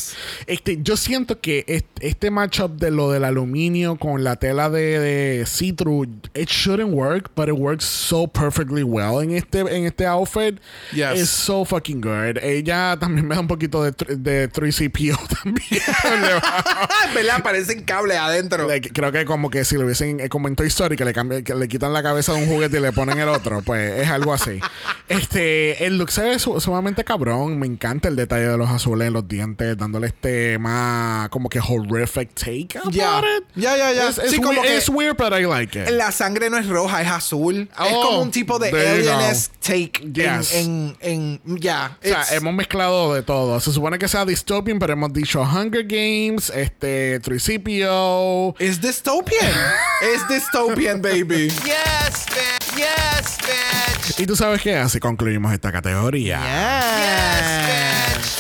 [0.48, 5.00] Este, yo siento que est- este matchup de lo del aluminio con la tela de,
[5.00, 10.06] de see-through, it shouldn't work, but it works so perfectly well en este, en este
[10.06, 10.60] outfit.
[10.92, 11.20] Yes.
[11.22, 12.38] It's so fucking good.
[12.44, 15.82] Ella también me da un poquito de, de 3CPO también.
[17.14, 17.44] ¿Verdad?
[17.44, 18.68] Parecen cables adentro.
[18.68, 21.44] Le- creo que como que si lo hubiesen como en Toy Story que le cambian,
[21.44, 24.10] que le quitan la cabeza de un juguete y le ponen el otro, pues es
[24.10, 24.60] algo así.
[25.08, 27.60] Este, el look se ve su- sumamente cabrón.
[27.60, 31.60] Me encanta el detalle de los azules en los dientes, dándole este más como que
[31.60, 33.20] horrific take about Ya.
[33.20, 33.44] it.
[33.56, 34.10] Ya, ya, ya.
[34.10, 35.90] Es, weird, que- es weird, but I like it.
[35.92, 37.27] La sangre no es roja, es azul.
[37.36, 40.54] Es Oh, como un tipo de alienesque take Yes.
[40.54, 41.98] en, en, en- ya.
[42.04, 43.60] O sea, hemos mezclado de todo.
[43.60, 48.56] Se supone que sea dystopian, pero hemos dicho Hunger Games, este, 3CPO.
[48.60, 49.52] It's dystopian.
[50.14, 51.50] It's dystopian, baby.
[51.50, 52.78] Yes, bitch.
[52.78, 54.20] Yes, bitch.
[54.20, 56.40] Y tú sabes qué, así concluimos esta categoría.
[56.40, 57.68] Yes,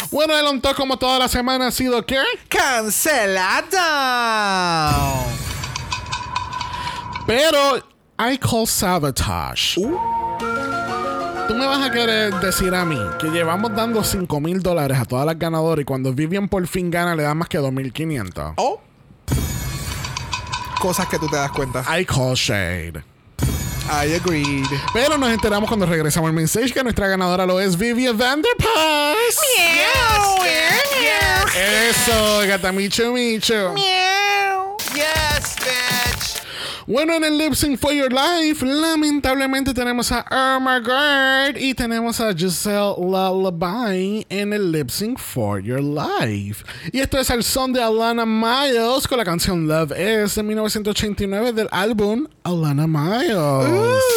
[0.03, 0.09] bitch.
[0.11, 2.19] Bueno, el on top como toda la semana ha sido ¿qué?
[2.47, 3.67] Cancelado.
[7.25, 7.83] Pero
[8.19, 9.75] I call sabotage.
[11.47, 15.05] Tú me vas a querer decir a mí que llevamos dando 5 mil dólares a
[15.05, 18.55] todas las ganadoras y cuando Vivian por fin gana le dan más que 2.500.
[18.57, 18.81] Oh.
[20.79, 21.85] Cosas que tú te das cuenta.
[21.95, 23.03] I call shade.
[23.89, 24.65] I agreed.
[24.93, 29.15] Pero nos enteramos cuando regresamos al main stage que nuestra ganadora lo es Vivian Vanderpass.
[29.55, 31.53] Yes, bitch.
[31.53, 31.55] Yes.
[31.55, 33.53] Eso, gata Michu Michu.
[33.75, 34.16] Yes, bitch.
[36.89, 42.21] Bueno, en el Lip Sync for Your Life, lamentablemente tenemos a Irma Gerd y tenemos
[42.21, 46.63] a Giselle Lullaby en el Lip Sync for Your Life.
[46.93, 51.51] Y esto es el son de Alana Miles con la canción Love Is de 1989
[51.51, 53.67] del álbum Alana Miles.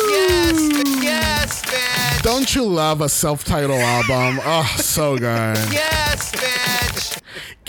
[0.08, 2.22] Yes, bi- yes, bitch.
[2.22, 4.38] Don't you love a self-titled album?
[4.46, 5.56] Oh, so good.
[5.72, 6.59] Yes, bitch.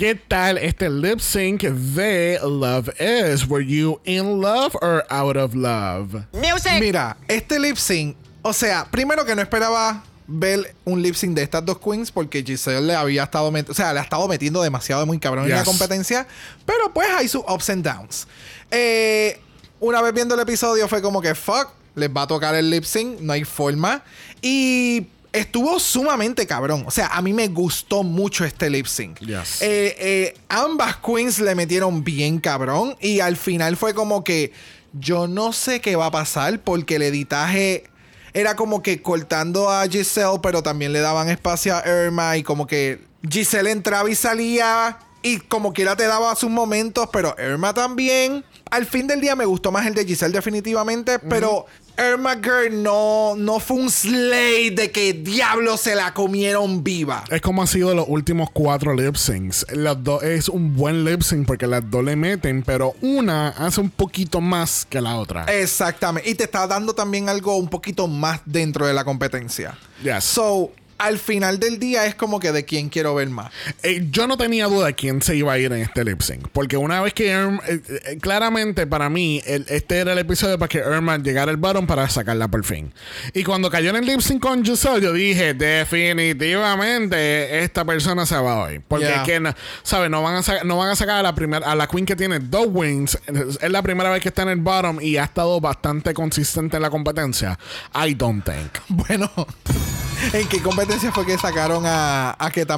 [0.02, 3.47] ¿Qué tal este lip sync de Love Is?
[3.47, 6.26] Were you in love or out of love?
[6.34, 6.80] Music.
[6.80, 11.43] Mira, este lip sync, o sea, primero que no esperaba ver un lip sync de
[11.43, 15.06] estas dos queens porque Giselle le había estado, o sea, le ha estado metiendo demasiado
[15.06, 16.26] muy cabrón en la competencia,
[16.66, 18.28] pero pues hay sus ups and downs.
[18.72, 19.39] Eh,
[19.80, 22.86] una vez viendo el episodio fue como que fuck, les va a tocar el lip
[22.86, 24.04] sync, no hay forma
[24.41, 26.84] y estuvo sumamente cabrón.
[26.88, 29.19] O sea, a mí me gustó mucho este lip sync.
[29.19, 29.61] Yes.
[29.61, 34.51] Eh, eh, ambas queens le metieron bien cabrón y al final fue como que
[34.93, 37.86] yo no sé qué va a pasar porque el editaje
[38.34, 42.67] era como que cortando a Giselle pero también le daban espacio a Irma y como
[42.67, 48.43] que Giselle entraba y salía y como quiera te daba sus momentos pero Irma también.
[48.69, 51.65] Al fin del día me gustó más el de Giselle definitivamente pero
[51.98, 57.24] Irma Girl no, no fue un slay de que diablo se la comieron viva.
[57.30, 59.66] Es como han sido los últimos cuatro lip syncs.
[59.72, 63.82] Las dos es un buen lip sync porque las dos le meten, pero una hace
[63.82, 65.46] un poquito más que la otra.
[65.46, 66.30] Exactamente.
[66.30, 69.78] Y te está dando también algo un poquito más dentro de la competencia.
[70.04, 70.24] Yes.
[70.24, 70.72] So,
[71.02, 73.52] al final del día es como que de quién quiero ver más.
[73.84, 76.47] Eh, yo no tenía duda de quién se iba a ir en este lip sync.
[76.54, 80.58] Porque una vez que Irma- eh, eh, claramente para mí, el- este era el episodio
[80.60, 82.93] para que Irma llegara al bottom para sacarla por fin.
[83.34, 88.36] Y cuando cayó en el lip sync con Giselle, yo dije, definitivamente esta persona se
[88.36, 88.80] va hoy.
[88.88, 89.22] Porque Yeah.
[89.22, 90.10] es que, no, ¿sabes?
[90.10, 92.39] No van a, no van a sacar a la primera, a la queen que tiene
[92.39, 93.18] dos wins.
[93.28, 96.78] Es es la primera vez que está en el bottom y ha estado bastante consistente
[96.78, 97.58] en la competencia.
[97.95, 98.72] I don't think.
[98.89, 99.30] Bueno,
[100.34, 102.78] ¿en qué competencia fue que sacaron a, a Keta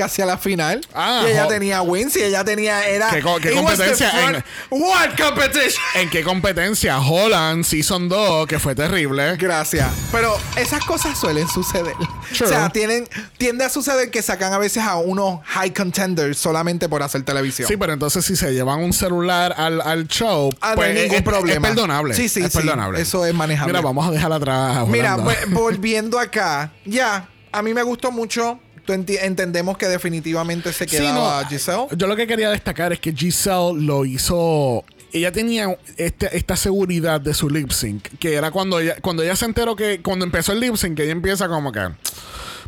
[0.00, 0.80] Que hacía la final.
[0.94, 2.88] Ah, y ella tenía wins y ella tenía.
[2.88, 4.10] Era, ¿Qué competencia?
[4.10, 5.82] front- What competition?
[5.94, 6.98] ¿En qué competencia?
[6.98, 9.36] Holland Season 2, que fue terrible.
[9.36, 9.90] Gracias.
[10.10, 11.92] Pero esas cosas suelen suceder.
[12.34, 12.46] True.
[12.46, 16.88] O sea, tienen, tiende a suceder que sacan a veces a unos high contenders solamente
[16.88, 17.68] por hacer televisión.
[17.68, 21.02] Sí, pero entonces si se llevan un celular al, al show, Ah, no pues hay
[21.02, 21.68] ningún es, problema.
[21.68, 22.14] es perdonable.
[22.14, 22.56] Sí, sí, es sí.
[22.58, 23.02] perdonable.
[23.02, 23.74] Eso es manejable.
[23.74, 28.10] Mira, vamos a dejar atrás a Mira, vo- volviendo acá, ya, a mí me gustó
[28.10, 28.58] mucho.
[28.84, 31.86] Tú entendemos que definitivamente se Sí, quedaba no, Giselle.
[31.96, 34.84] Yo lo que quería destacar es que Giselle lo hizo.
[35.12, 39.34] Ella tenía este- esta seguridad de su lip sync, que era cuando ella, cuando ella
[39.36, 41.80] se enteró que cuando empezó el lip sync, que ella empieza como que,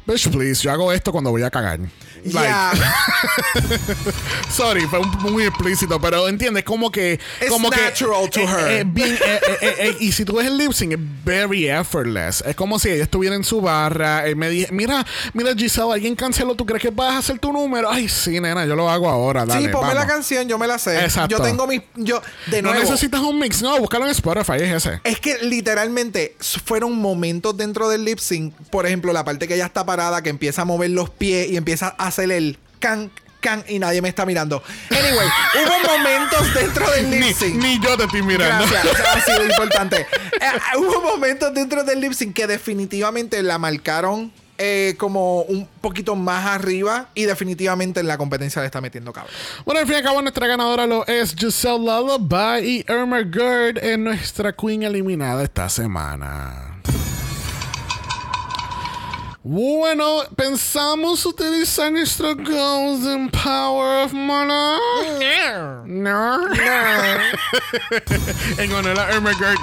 [0.07, 1.79] bitch, please, yo hago esto cuando voy a cagar.
[2.25, 2.73] Like, Ya.
[4.51, 8.71] Sorry, fue un- muy explícito, pero entiendes como que It's como natural que to her.
[8.71, 12.43] eh, bien, eh, eh, y si tú ves el lip sync es very effortless.
[12.47, 16.15] Es como si ella estuviera en su barra, él me dije, "Mira, mira Giselle, alguien
[16.15, 19.09] canceló, ¿tú crees que vas a hacer tu número?" Ay, sí, nena, yo lo hago
[19.09, 19.67] ahora, dale.
[19.67, 21.01] sí, ponme la canción, yo me la sé.
[21.03, 21.37] Exacto.
[21.37, 21.81] Yo tengo mis.
[21.97, 22.85] Yo, de No nuevo.
[22.85, 25.01] necesitas un mix, no, búscalo en Spotify, es ese.
[25.05, 28.55] Es que literalmente fueron momentos dentro del lip sync.
[28.71, 31.57] Por ejemplo, la parte que ella está parada, que empieza a mover los pies y
[31.57, 33.11] empieza a hacer el can,
[33.41, 34.63] can y nadie me está mirando.
[34.91, 35.29] Anyway,
[35.65, 37.55] hubo momentos dentro del lip Ni, sync.
[37.63, 38.65] ni yo te estoy mirando.
[38.67, 40.01] Gracias, eso ha sido importante.
[40.01, 46.15] Eh, hubo momentos dentro del lip sync que definitivamente la marcaron eh, como un poquito
[46.15, 49.33] más arriba y definitivamente en la competencia le está metiendo cabrón.
[49.65, 53.83] Bueno, al fin y al cabo, nuestra ganadora lo es Giselle Lullaby y Irma Gerd
[53.83, 56.72] en nuestra queen eliminada esta semana.
[59.45, 64.79] Bueno, pensamos utilizar nuestro Golden Power of Mana.
[65.85, 66.47] No.
[68.59, 69.59] en honor a Irma Gerd.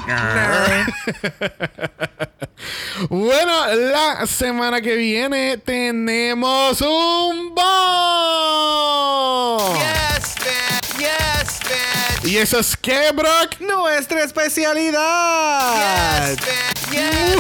[3.10, 7.70] Bueno, la semana que viene tenemos un ball.
[9.78, 10.98] Yes, bitch.
[11.00, 12.09] Yes, bitch.
[12.24, 12.76] ¿Y eso es
[13.14, 13.60] Brock?
[13.60, 15.76] Nuestra especialidad.
[16.38, 16.40] Yes.
[16.90, 17.40] Yes.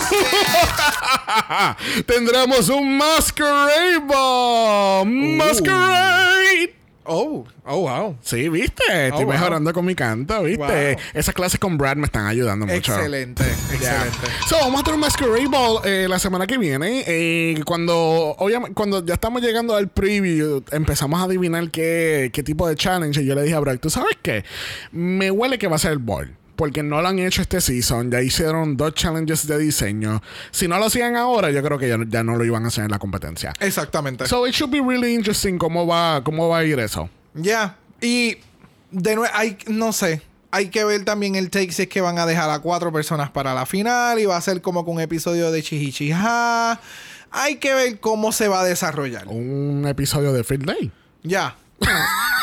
[2.05, 5.05] Tendremos un Masquerade Ball.
[5.07, 6.78] Masquerade.
[7.12, 8.16] Oh, oh, wow.
[8.22, 8.84] Sí, viste.
[9.07, 9.34] Estoy Oh, wow.
[9.34, 10.93] mejorando con mi canto, viste.
[10.93, 11.03] Wow.
[11.16, 12.93] Esas clases con Brad me están ayudando mucho.
[12.93, 14.28] Excelente, excelente.
[14.47, 17.03] So, vamos a tener un Masquerade Ball eh, la semana que viene.
[17.07, 17.95] Eh, cuando,
[18.38, 23.22] obviamente, cuando ya estamos llegando al preview, empezamos a adivinar qué, qué tipo de challenge.
[23.22, 24.43] Y yo le dije a Brock, ¿tú sabes qué?
[24.91, 26.36] Me huele que va a ser el ball.
[26.60, 28.12] Porque no lo han hecho este season.
[28.12, 30.22] Ya hicieron dos challenges de diseño.
[30.51, 32.84] Si no lo hacían ahora, yo creo que ya, ya no lo iban a hacer
[32.84, 33.53] en la competencia.
[33.62, 34.28] Exactamente.
[34.28, 37.10] So, it should be really interesting cómo va, cómo va a ir eso.
[37.34, 37.78] Ya.
[38.01, 38.39] Y
[38.91, 40.22] de nuevo, hay, no sé.
[40.51, 43.30] Hay que ver también el take si es que van a dejar a cuatro personas
[43.30, 46.78] para la final y va a ser como que un episodio de Chihichija.
[47.32, 49.30] Hay que ver cómo se va a desarrollar.
[49.30, 50.91] Un episodio de Field Day.
[51.24, 51.55] Ya.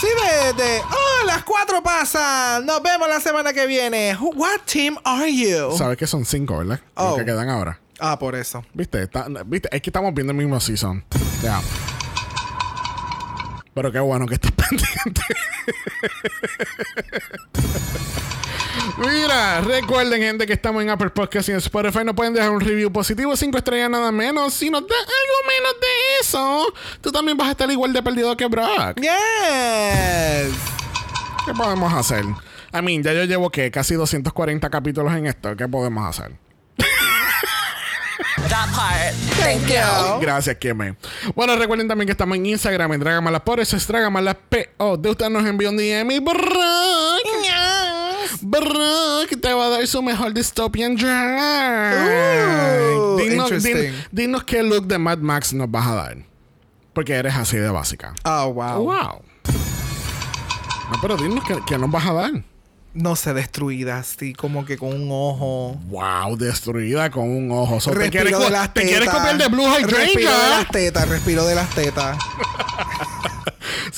[0.00, 2.64] Sí, de, de, oh, las cuatro pasan.
[2.64, 4.16] Nos vemos la semana que viene.
[4.20, 5.76] What team are you?
[5.76, 6.80] Sabes que son cinco, ¿verdad?
[6.96, 7.16] Los Oh.
[7.16, 7.80] que quedan ahora.
[7.98, 8.64] ah, por eso.
[8.74, 9.02] ¿Viste?
[9.02, 9.68] Está- ¿Viste?
[9.74, 11.04] Es que estamos viendo el mismo season.
[11.42, 11.60] Ya.
[13.74, 15.22] Pero qué bueno que estás pendiente.
[18.98, 22.00] Mira, recuerden, gente, que estamos en Apple Podcast y en Spotify.
[22.04, 24.54] No pueden dejar un review positivo, cinco estrellas nada menos.
[24.54, 25.86] Si nos da algo menos de
[26.20, 28.96] eso, tú también vas a estar igual de perdido que Brock.
[28.96, 30.52] Yes.
[31.46, 32.24] ¿Qué podemos hacer?
[32.24, 35.56] I mean, ya yo llevo que casi 240 capítulos en esto.
[35.56, 36.32] ¿Qué podemos hacer?
[38.48, 39.14] That part.
[39.38, 40.20] Thank you.
[40.20, 40.96] Gracias, Kieme.
[41.36, 44.96] Bueno, recuerden también que estamos en Instagram, en Dragamalas por eso es Dragamalas P.O.
[44.96, 47.07] De usted nos envió un DM y Brock.
[48.50, 51.94] Brock te va a dar su mejor dystopian drag.
[52.96, 53.74] Ooh, dinos, interesting.
[53.74, 56.16] din- dinos qué look de Mad Max nos vas a dar.
[56.94, 58.14] Porque eres así de básica.
[58.24, 58.84] Oh, wow.
[58.84, 59.22] Wow.
[60.90, 62.30] No, pero dinos qué, qué nos vas a dar.
[62.94, 65.76] No sé, destruida, así como que con un ojo.
[65.88, 67.80] Wow, destruida con un ojo.
[67.80, 69.14] So, te Respiro quieres, de las te quieres tetas.
[69.14, 70.48] copiar de Blue Respiro de Hydrangea.
[70.58, 72.16] las tetas, respiro de las tetas.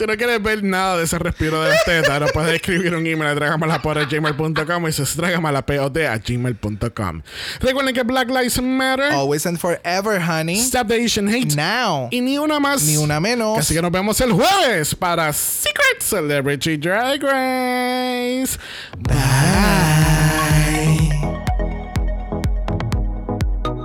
[0.01, 3.07] Si no quieres ver nada de ese respiro de las tetas, nos puedes escribir un
[3.07, 7.23] email a dragamala.gmail.com y dragamala.pod a gmail.com.
[7.61, 9.13] Recuerden que Black Lives Matter.
[9.13, 10.57] Always and forever, honey.
[10.57, 11.55] Stop the Asian Hate.
[11.55, 12.09] Now.
[12.11, 12.83] Y ni una más.
[12.85, 13.59] Ni una menos.
[13.59, 18.59] Así que nos vemos el jueves para Secret Celebrity Drag Race.